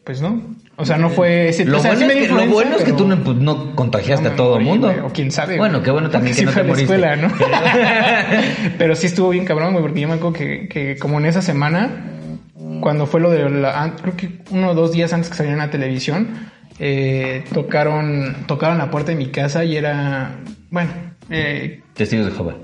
[0.04, 0.56] Pues no.
[0.78, 1.64] O sea, no fue ese.
[1.66, 3.76] Lo, o sea, bueno, sí es que, lo bueno es que tú no, pues, no
[3.76, 4.88] contagiaste no a todo el mundo.
[4.90, 5.58] güey, o quién sabe.
[5.58, 6.94] Bueno, qué bueno también que no sí te fue a la moriste.
[6.96, 7.32] escuela, ¿no?
[8.78, 11.42] pero sí estuvo bien cabrón, güey, porque yo me acuerdo que, que como en esa
[11.42, 12.15] semana,
[12.82, 13.96] cuando fue lo de la.
[14.02, 18.78] Creo que uno o dos días antes que saliera en la televisión, eh, tocaron, tocaron
[18.78, 20.40] la puerta de mi casa y era.
[20.70, 20.92] Bueno,
[21.30, 22.56] eh, Testigos de Jehová.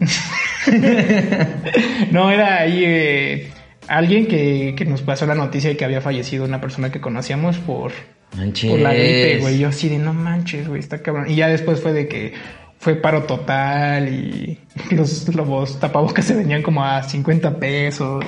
[2.11, 3.51] no, era ahí eh,
[3.87, 7.57] alguien que, que nos pasó la noticia de que había fallecido una persona que conocíamos
[7.57, 7.91] por,
[8.35, 8.71] Manches.
[8.71, 9.59] por la gripe, güey.
[9.59, 11.29] Yo así de no manches, güey, está cabrón.
[11.29, 12.33] Y ya después fue de que
[12.79, 14.59] fue paro total y
[14.91, 18.25] los, los tapabocas se vendían como a 50 pesos.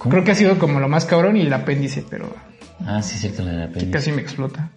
[0.00, 0.10] ¿Cómo?
[0.10, 2.34] Creo que ha sido como lo más cabrón y el apéndice, pero
[2.86, 4.70] Ah, sí, es cierto, la de la que casi me explota.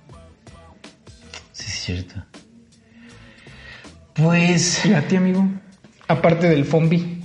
[1.54, 2.16] Sí, es cierto.
[4.14, 4.86] Pues.
[4.86, 5.48] ¿Y a ti, amigo?
[6.08, 7.22] Aparte del Fombi.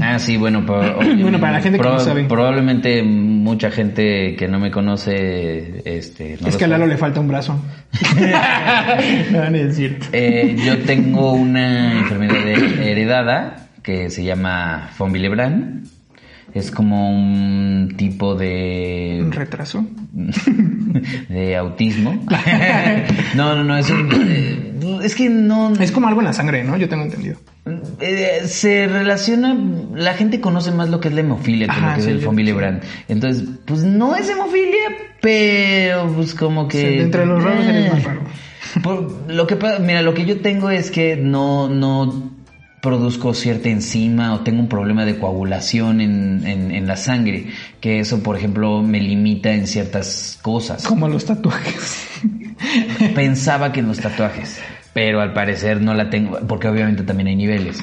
[0.00, 2.24] Ah, sí, bueno, Bueno, para la gente que no sabe.
[2.24, 6.68] Probablemente mucha gente que no me conoce, este, no es que a sabe.
[6.68, 7.60] Lalo le falta un brazo.
[9.30, 9.98] no van a decir.
[10.12, 15.86] Eh, yo tengo una enfermedad he- heredada que se llama von Willebrand.
[16.56, 19.84] Es como un tipo Un de retraso.
[21.28, 22.14] de autismo.
[23.34, 26.64] no, no, no, es un, eh, es que no Es como algo en la sangre,
[26.64, 26.78] ¿no?
[26.78, 27.36] Yo tengo entendido.
[28.00, 29.54] eh, se relaciona,
[29.94, 32.34] la gente conoce más lo que es la hemofilia que lo que es el von
[32.34, 32.82] Willebrand.
[33.08, 37.02] Entonces, pues no es hemofilia, pero pues como que...
[37.02, 38.22] entre los raros eres más raro.
[39.28, 42.34] lo que mira, lo que yo tengo es que no, no
[42.86, 47.48] produzco cierta enzima o tengo un problema de coagulación en, en, la sangre,
[47.80, 50.86] que eso, por ejemplo, me limita en ciertas cosas.
[50.86, 52.06] Como los tatuajes.
[53.16, 54.60] Pensaba que en los tatuajes,
[54.92, 57.82] pero al parecer no la tengo, porque obviamente también hay niveles.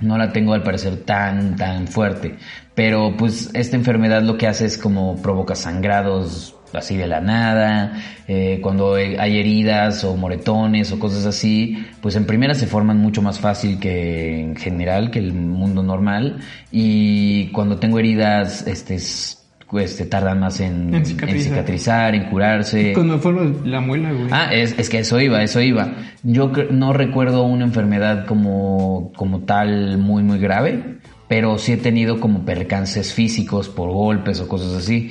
[0.00, 2.38] No la tengo al parecer tan, tan fuerte.
[2.74, 8.00] Pero pues esta enfermedad lo que hace es como provoca sangrados así de la nada,
[8.26, 13.22] eh, cuando hay heridas o moretones o cosas así, pues en primera se forman mucho
[13.22, 16.38] más fácil que en general, que el mundo normal,
[16.70, 22.14] y cuando tengo heridas, este, este tardan más en, cicatrizar.
[22.14, 22.92] en, curarse.
[22.92, 23.32] Cuando fue
[23.64, 24.28] la muela, güey.
[24.30, 25.92] Ah, es, es que eso iba, eso iba.
[26.22, 30.98] Yo no recuerdo una enfermedad como, como tal muy, muy grave,
[31.28, 35.10] pero sí he tenido como percances físicos por golpes o cosas así.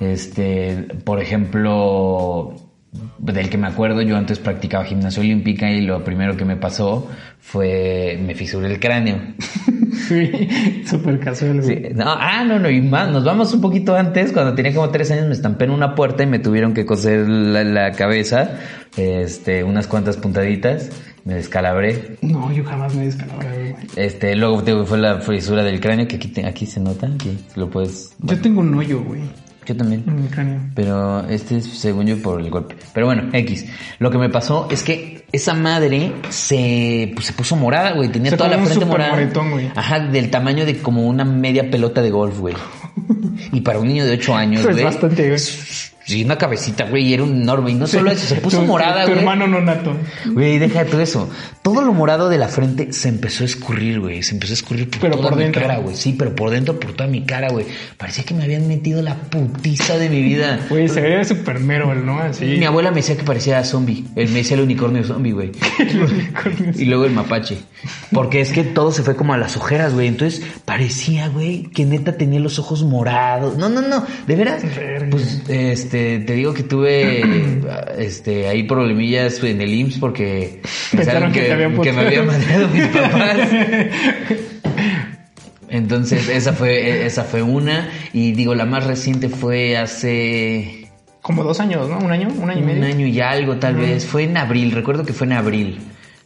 [0.00, 2.54] Este, por ejemplo,
[3.18, 7.08] del que me acuerdo, yo antes practicaba gimnasia olímpica y lo primero que me pasó
[7.38, 9.18] fue me fisuré el cráneo.
[10.08, 10.48] Sí,
[10.86, 11.60] súper casual.
[11.94, 15.10] No, ah, no, no, y más, nos vamos un poquito antes, cuando tenía como tres
[15.10, 18.58] años me estampé en una puerta y me tuvieron que coser la, cabeza,
[18.96, 20.90] este, unas cuantas puntaditas
[21.24, 22.16] me descalabré.
[22.22, 26.64] No, yo jamás me descalabré, Este, luego fue la fisura del cráneo que aquí, aquí
[26.64, 28.14] se nota, aquí lo puedes.
[28.20, 29.22] Yo tengo un hoyo, güey.
[29.68, 30.02] Yo también.
[30.74, 32.74] Pero este es según yo por el golpe.
[32.94, 33.66] Pero bueno, X.
[33.98, 38.08] Lo que me pasó es que esa madre se, pues, se puso morada, güey.
[38.08, 39.30] Tenía toda la frente morada.
[39.76, 42.54] Ajá, del tamaño de como una media pelota de golf, güey.
[43.52, 44.78] y para un niño de 8 años, güey.
[44.78, 45.40] Es bastante, güey.
[46.08, 47.72] Sí, una cabecita, güey, era un enorme.
[47.72, 49.12] Y no solo eso, se puso morada, güey.
[49.12, 49.94] Tu hermano no nato.
[50.24, 51.28] Güey, deja de todo eso.
[51.60, 54.22] Todo lo morado de la frente se empezó a escurrir, güey.
[54.22, 55.94] Se empezó a escurrir por toda mi cara, güey.
[55.96, 57.66] Sí, pero por dentro, por toda mi cara, güey.
[57.98, 60.60] Parecía que me habían metido la putiza de mi vida.
[60.70, 62.18] Güey, se veía súper mero, ¿no?
[62.18, 62.44] Así.
[62.44, 64.04] Mi abuela me decía que parecía zombie.
[64.16, 65.52] Él me decía el unicornio zombie, güey.
[66.74, 67.58] y luego el mapache.
[68.12, 70.08] Porque es que todo se fue como a las ojeras, güey.
[70.08, 73.58] Entonces parecía, güey, que neta tenía los ojos morados.
[73.58, 74.04] No, no, no.
[74.26, 74.62] De veras.
[75.10, 77.22] Pues, este este, te digo que tuve
[77.98, 80.60] este, ahí problemillas en el IMSS porque
[80.92, 81.46] pensaron que,
[81.82, 83.36] que, me habían mandado mis papás.
[85.68, 87.90] Entonces, esa fue, esa fue una.
[88.12, 90.88] Y digo, la más reciente fue hace.
[91.20, 91.98] Como dos años, ¿no?
[91.98, 92.78] Un año, un año y medio.
[92.78, 94.06] Un año y algo, tal vez.
[94.06, 95.78] Fue en abril, recuerdo que fue en abril.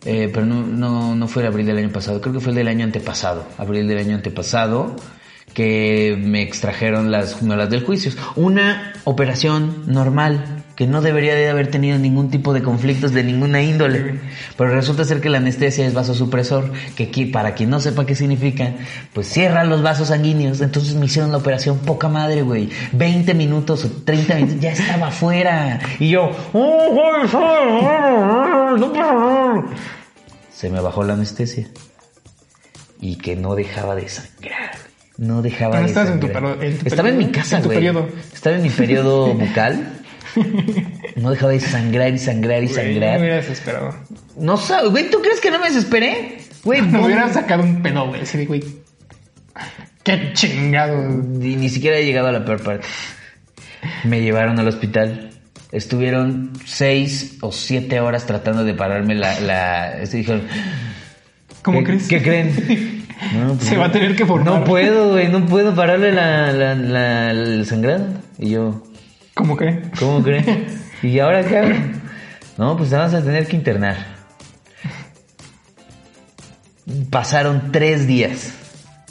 [0.05, 2.57] Eh, pero no, no, no fue el abril del año pasado, creo que fue el
[2.57, 3.47] del año antepasado.
[3.57, 4.97] Abril del año antepasado
[5.55, 8.13] que me extrajeron las muelas del juicio.
[8.37, 13.63] Una operación normal que no debería de haber tenido ningún tipo de conflictos de ninguna
[13.63, 14.21] índole.
[14.57, 18.15] Pero resulta ser que la anestesia es vasosupresor, que aquí, para quien no sepa qué
[18.15, 18.75] significa,
[19.13, 20.61] pues cierra los vasos sanguíneos.
[20.61, 22.71] Entonces me hicieron la operación poca madre, güey.
[22.93, 25.79] 20 minutos o 30 minutos, ya estaba afuera.
[25.99, 26.31] Y yo,
[30.51, 31.69] se me bajó la anestesia.
[33.01, 34.82] Y que no dejaba de sangrar.
[35.19, 36.27] No dejaba de estabas en tu,
[36.85, 37.87] Estaba en mi casa, güey.
[38.33, 40.03] Estaba en mi periodo bucal.
[41.17, 43.19] No dejaba de sangrar y sangrar y sangrar.
[43.19, 43.95] Me hubiera desesperado.
[44.37, 46.39] No sabes, güey, ¿tú crees que no me desesperé?
[46.65, 48.23] Güey, me hubiera sacado un pedo, güey.
[48.23, 48.65] Ese güey.
[50.03, 51.11] Qué chingado.
[51.11, 52.87] Y ni siquiera he llegado a la peor parte.
[54.05, 55.31] Me llevaron al hospital.
[55.71, 59.41] Estuvieron seis o siete horas tratando de pararme la.
[59.41, 59.97] la...
[60.01, 60.43] Dijeron.
[61.63, 62.09] ¿Cómo crees?
[62.09, 63.02] ¿Qué creen?
[63.31, 64.61] Pues se va a tener que formar.
[64.61, 68.07] No puedo, güey, no puedo pararle la, la, el sangrado.
[68.39, 68.83] Y yo.
[69.35, 69.83] ¿Cómo cree?
[69.99, 70.67] ¿Cómo cree?
[71.03, 71.75] ¿Y ahora qué hago?
[72.59, 73.97] No, pues te vas a tener que internar.
[77.11, 78.55] Pasaron tres días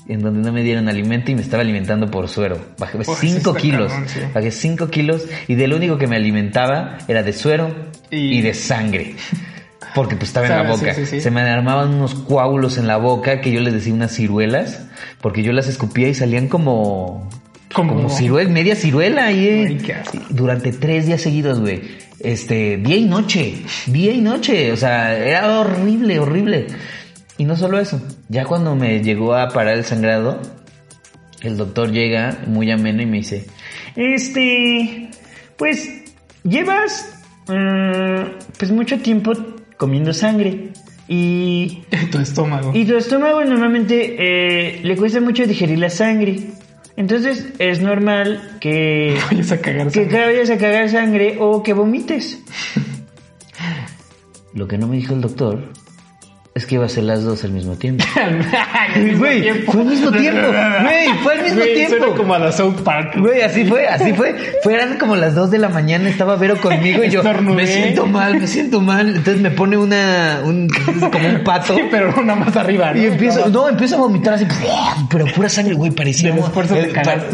[0.08, 2.60] en donde no me dieron alimento y me estaba alimentando por suero.
[2.78, 3.92] Bajé cinco kilos.
[4.34, 7.74] Bajé cinco kilos y de lo único que me alimentaba era de suero
[8.10, 9.16] y de sangre
[9.96, 10.94] porque pues estaba en la boca.
[10.94, 14.88] Se me armaban unos coágulos en la boca que yo les decía unas ciruelas,
[15.22, 17.30] porque yo las escupía y salían como
[17.74, 19.80] como ciruela, media ciruela y
[20.30, 21.82] durante tres días seguidos, güey.
[22.20, 26.68] Este, día y noche, día y noche, o sea, era horrible, horrible.
[27.38, 30.40] Y no solo eso, ya cuando me llegó a parar el sangrado,
[31.42, 33.48] el doctor llega muy ameno y me dice,
[33.96, 35.10] este,
[35.58, 35.90] pues
[36.44, 37.16] llevas
[37.48, 39.34] mm, pues mucho tiempo
[39.82, 40.74] comiendo sangre.
[41.08, 41.82] Y.
[42.12, 42.72] tu estómago.
[42.76, 46.52] Y tu estómago normalmente eh, le cuesta mucho digerir la sangre.
[46.96, 49.18] Entonces es normal que.
[49.32, 50.08] Vayas a cagar sangre.
[50.08, 52.44] Que vayas a cagar sangre o que vomites.
[54.54, 55.70] Lo que no me dijo el doctor
[56.54, 58.04] Es que iba a ser las dos al mismo tiempo.
[59.18, 60.42] Güey, fue al mismo tiempo.
[60.82, 61.98] Güey, fue al mismo tiempo.
[61.98, 63.14] suena como a la South Park.
[63.18, 64.36] Güey, así fue, así fue.
[64.62, 67.56] Fueran como las 2 de la mañana, estaba Vero conmigo y yo Estornudé.
[67.56, 69.08] me siento mal, me siento mal.
[69.08, 71.76] Entonces me pone una, un, como un pato.
[71.82, 73.02] Sí, pero una más arriba, ¿no?
[73.02, 74.46] Y empiezo, no, empiezo a vomitar así,
[75.10, 76.36] pero pura sangre, güey, parecía.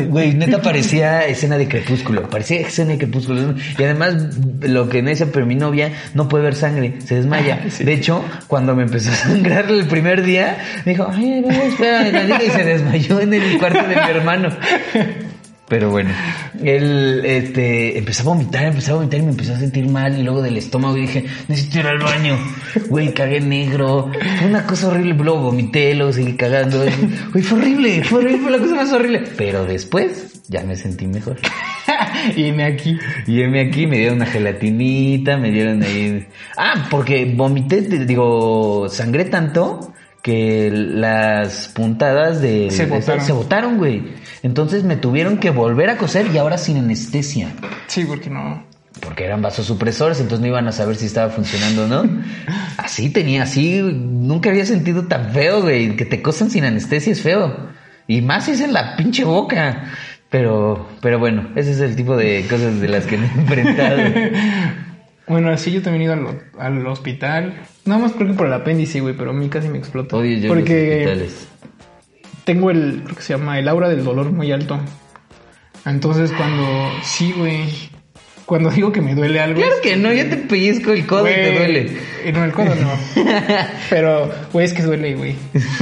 [0.09, 3.55] Güey, neta parecía escena de crepúsculo, parecía escena de crepúsculo.
[3.77, 4.15] Y además,
[4.61, 7.65] lo que me dice, pero mi novia no puede ver sangre, se desmaya.
[7.77, 7.83] Sí.
[7.83, 8.83] De hecho, cuando me
[9.13, 13.33] empezó sangrar el primer día, me dijo, ay, no, espera, tantito", y se desmayó en
[13.33, 14.49] el cuarto de mi hermano.
[15.69, 16.11] Pero bueno,
[16.63, 20.17] él este, empezó a vomitar, empezó a vomitar y me empezó a sentir mal.
[20.17, 22.37] Y luego del estómago y dije, necesito ir al baño.
[22.87, 24.09] Güey, cagué negro.
[24.39, 25.13] Fue una cosa horrible.
[25.13, 26.85] Luego vomité, luego seguí cagando.
[27.33, 29.23] Güey, fue horrible, fue horrible, fue la cosa más horrible.
[29.35, 31.37] Pero después ya me sentí mejor.
[32.35, 32.97] y me aquí.
[33.25, 36.27] Y heme aquí, me dieron una gelatinita, me dieron ahí...
[36.55, 42.71] Ah, porque vomité, digo, sangré tanto que las puntadas de...
[42.71, 43.25] Se botaron.
[43.25, 44.03] se botaron, güey.
[44.43, 47.53] Entonces me tuvieron que volver a coser y ahora sin anestesia.
[47.87, 48.63] Sí, porque no.
[49.01, 52.23] Porque eran vasosupresores, entonces no iban a saber si estaba funcionando o no.
[52.77, 55.95] Así tenía, así, nunca había sentido tan feo, güey.
[55.95, 57.69] Que te cosan sin anestesia es feo.
[58.07, 59.91] Y más si es en la pinche boca.
[60.29, 64.01] Pero, pero bueno, ese es el tipo de cosas de las que me he enfrentado.
[65.27, 67.53] Bueno, así yo también he ido al, al hospital.
[67.83, 70.19] Nada más creo que por el apéndice, güey, pero a mí casi me explotó.
[70.19, 71.47] Odio yo porque los hospitales.
[72.47, 74.79] Tengo el, creo que se llama el aura del dolor muy alto.
[75.85, 76.65] Entonces cuando,
[77.03, 77.65] sí, güey,
[78.45, 79.59] cuando digo que me duele algo...
[79.59, 81.91] Claro que no, yo te pellizco el codo y te duele.
[82.23, 82.89] eh, No, el codo no.
[83.89, 85.35] Pero, güey, es que duele, güey.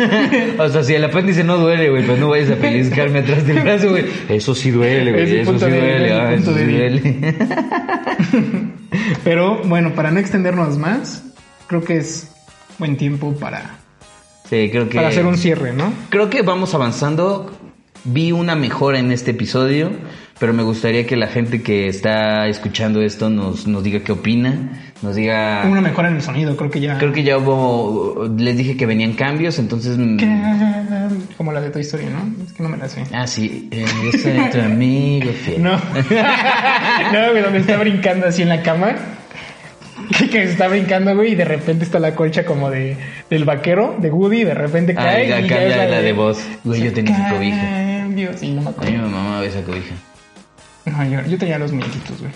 [0.57, 3.59] o sea, si el apéndice no duele, güey, pues no vayas a pellizcarme atrás del
[3.59, 4.05] brazo, güey.
[4.27, 5.23] Eso sí duele, güey.
[5.23, 7.35] el Eso sí duele, ah, eso sí duele.
[9.23, 11.23] Pero, bueno, para no extendernos más,
[11.67, 12.31] creo que es
[12.79, 13.77] buen tiempo para,
[14.49, 14.95] Sí, creo que...
[14.95, 15.91] para hacer un cierre, ¿no?
[16.09, 17.51] Creo que vamos avanzando.
[18.07, 19.89] Vi una mejora en este episodio,
[20.39, 24.83] pero me gustaría que la gente que está escuchando esto nos, nos diga qué opina,
[25.01, 25.63] nos diga...
[25.67, 26.99] Una mejora en el sonido, creo que ya...
[26.99, 28.29] Creo que ya hubo...
[28.37, 29.97] Les dije que venían cambios, entonces...
[29.97, 30.19] mm,
[31.35, 32.45] Como la de Toy Story, ¿no?
[32.45, 33.03] Es que no me la sé.
[33.11, 35.63] Ah, sí, eh, yo soy tu amigo fiel.
[35.63, 35.71] No.
[37.13, 38.93] no, güey, donde está brincando así en la cama.
[40.17, 42.97] Que, que está brincando, güey, y de repente está la colcha como de
[43.29, 45.25] del vaquero, de Woody, y de repente Ah, cae.
[45.25, 46.39] y ya y cambia es la de voz.
[46.63, 47.61] Güey, yo tenía esa cobija.
[48.01, 48.29] Cambio.
[48.37, 48.91] Sí, no me A acuerdo.
[48.91, 49.95] mí me mamaba esa cobija.
[50.85, 52.31] No, yo, yo tenía los muñequitos, güey.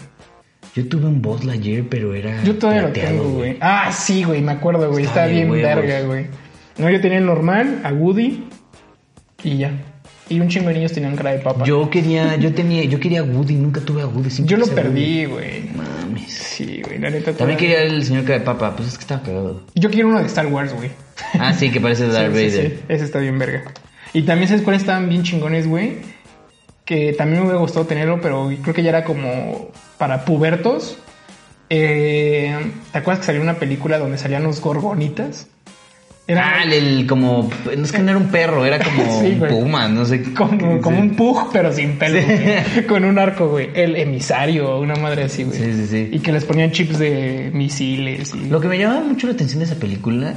[0.75, 3.57] Yo tuve un Buzz Lightyear, pero era Yo todavía lo plateado, tengo, güey.
[3.61, 5.05] Ah, sí, güey, me acuerdo, güey.
[5.05, 6.27] Está bien verga, güey.
[6.77, 8.47] No, yo tenía el normal, a Woody,
[9.43, 9.71] y ya.
[10.29, 11.63] Y un chingo de niños tenían cara de papa.
[11.65, 14.29] Yo quería, yo tenía, yo quería a Woody, nunca tuve a Woody.
[14.45, 15.63] Yo lo perdí, güey.
[15.75, 16.31] Mames.
[16.31, 17.33] Sí, güey, la neta.
[17.33, 19.63] También quería el señor cara de papa, pues es que estaba cagado.
[19.75, 20.91] Yo quiero uno de Star Wars, güey.
[21.39, 22.71] Ah, sí, que parece Darth Sí, sí, Vader.
[22.77, 23.63] sí, ese está bien verga.
[24.13, 25.97] Y también sabes cuáles estaban bien chingones, güey.
[26.85, 30.97] Que también me hubiera gustado tenerlo, pero creo que ya era como para pubertos.
[31.69, 32.55] Eh,
[32.91, 35.47] ¿Te acuerdas que salió una película donde salían los gorgonitas?
[36.29, 39.47] Era Ah, el, como, no es que no era un perro, era como Sí, un
[39.47, 40.21] puma, no sé.
[40.21, 41.01] qué- como, como sí.
[41.01, 42.19] un pug, pero sin pelo.
[42.21, 42.83] Sí.
[42.83, 43.69] Con un arco, güey.
[43.73, 45.57] El emisario, una madre así, güey.
[45.57, 46.09] Sí, sí, sí.
[46.11, 48.33] Y que les ponían chips de misiles.
[48.35, 48.47] Y...
[48.47, 50.35] Lo que me llamaba mucho la atención de esa película,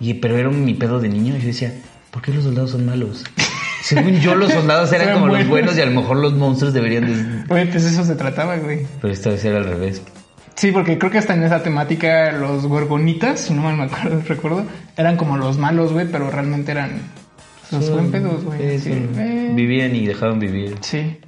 [0.00, 1.72] y, pero era mi pedo de niño, yo decía,
[2.10, 3.24] ¿por qué los soldados son malos?
[3.82, 5.48] Según yo, los soldados eran como los buenos.
[5.50, 7.44] buenos y a lo mejor los monstruos deberían de...
[7.46, 8.80] Güey, pues eso se trataba, güey.
[9.00, 10.02] Pero esta vez era al revés.
[10.58, 14.20] Sí, porque creo que hasta en esa temática los gorgonitas, si no mal me acuerdo,
[14.26, 14.64] recuerdo,
[14.96, 17.00] eran como los malos, güey, pero realmente eran
[17.70, 18.80] los buen pedos, güey.
[18.80, 20.76] Sí, eh, Vivían y dejaban vivir.
[20.80, 21.20] sí.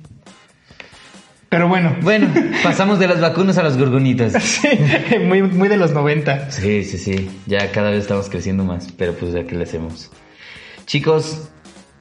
[1.49, 2.29] Pero bueno, Bueno,
[2.65, 4.33] pasamos de las vacunas a las gorgonitas.
[4.43, 4.69] sí,
[5.25, 6.51] muy, muy de los 90.
[6.51, 7.31] Sí, sí, sí.
[7.47, 10.11] Ya cada vez estamos creciendo más, pero pues ya que le hacemos.
[10.87, 11.51] Chicos,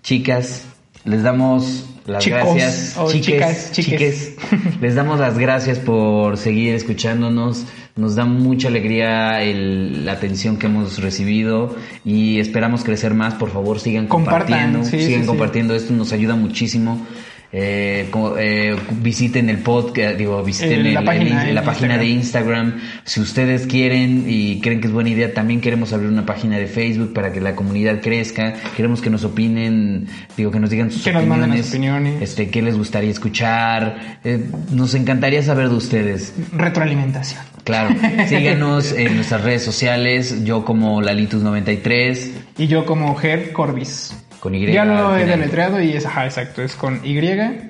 [0.02, 0.66] chicas,
[1.04, 2.96] les damos las Chicos, gracias.
[2.98, 4.36] o Chiques, chicas, chiques.
[4.40, 4.78] chiques.
[4.82, 7.66] les damos las gracias por seguir escuchándonos.
[7.96, 13.34] Nos da mucha alegría el- la atención que hemos recibido y esperamos crecer más.
[13.36, 14.84] Por favor, sigan Compartan, compartiendo.
[14.86, 15.28] sí, sigan sí, sí.
[15.28, 15.76] compartiendo.
[15.76, 17.06] Esto nos ayuda muchísimo.
[17.52, 22.06] Eh, eh, visiten el podcast, digo, visiten la el- página el- en la página de
[22.06, 22.80] Instagram.
[23.06, 26.68] Si ustedes quieren y creen que es buena idea, también queremos abrir una página de
[26.68, 28.54] Facebook para que la comunidad crezca.
[28.78, 31.58] Queremos que nos opinen, digo, que nos digan sus Que nos opiniones.
[31.60, 32.22] las opiniones.
[32.22, 34.20] Este, qué les gustaría escuchar.
[34.24, 36.34] Eh, nos encantaría saber de ustedes.
[36.54, 37.42] Retroalimentación.
[37.64, 37.96] Claro,
[38.28, 40.44] síganos en nuestras redes sociales.
[40.46, 42.32] Yo como Lalitus93.
[42.60, 44.14] Y yo como Ger Corbis.
[44.40, 44.66] Con Y.
[44.72, 47.20] Ya lo he deletreado y es, ajá, exacto, es con Y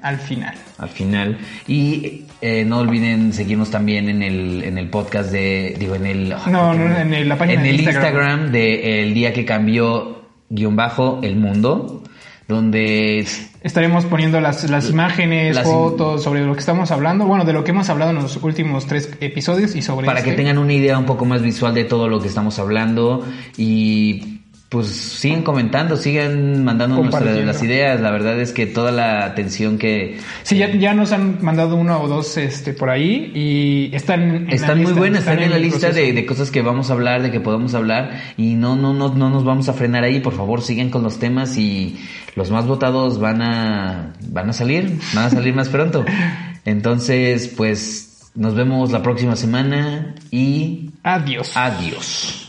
[0.02, 0.56] al final.
[0.78, 1.38] Al final.
[1.68, 6.30] Y eh, no olviden seguirnos también en el, en el podcast de, digo, en el...
[6.30, 11.20] No, no, en la página En el Instagram, de El Día que Cambió, guion bajo,
[11.24, 12.04] El Mundo,
[12.48, 13.26] donde...
[13.62, 17.72] Estaremos poniendo las, las imágenes, fotos sobre lo que estamos hablando, bueno, de lo que
[17.72, 20.06] hemos hablado en los últimos tres episodios y sobre...
[20.06, 20.44] Para que este.
[20.44, 23.26] tengan una idea un poco más visual de todo lo que estamos hablando
[23.58, 24.39] y
[24.70, 28.00] pues siguen comentando, siguen mandando las ideas.
[28.02, 30.20] La verdad es que toda la atención que...
[30.44, 34.48] Sí, ya, ya nos han mandado uno o dos este, por ahí y están...
[34.52, 37.32] están muy buenas, están, en, la lista de, de, cosas que vamos a hablar, de
[37.32, 40.20] que podemos hablar y no, no, no, no nos vamos a frenar ahí.
[40.20, 42.00] Por favor, sigan con los temas y
[42.36, 46.06] los más votados van a, van a salir, van a salir más pronto.
[46.66, 50.92] Entonces, pues nos vemos la próxima semana y...
[51.02, 51.54] Adiós.
[51.56, 52.49] Adiós.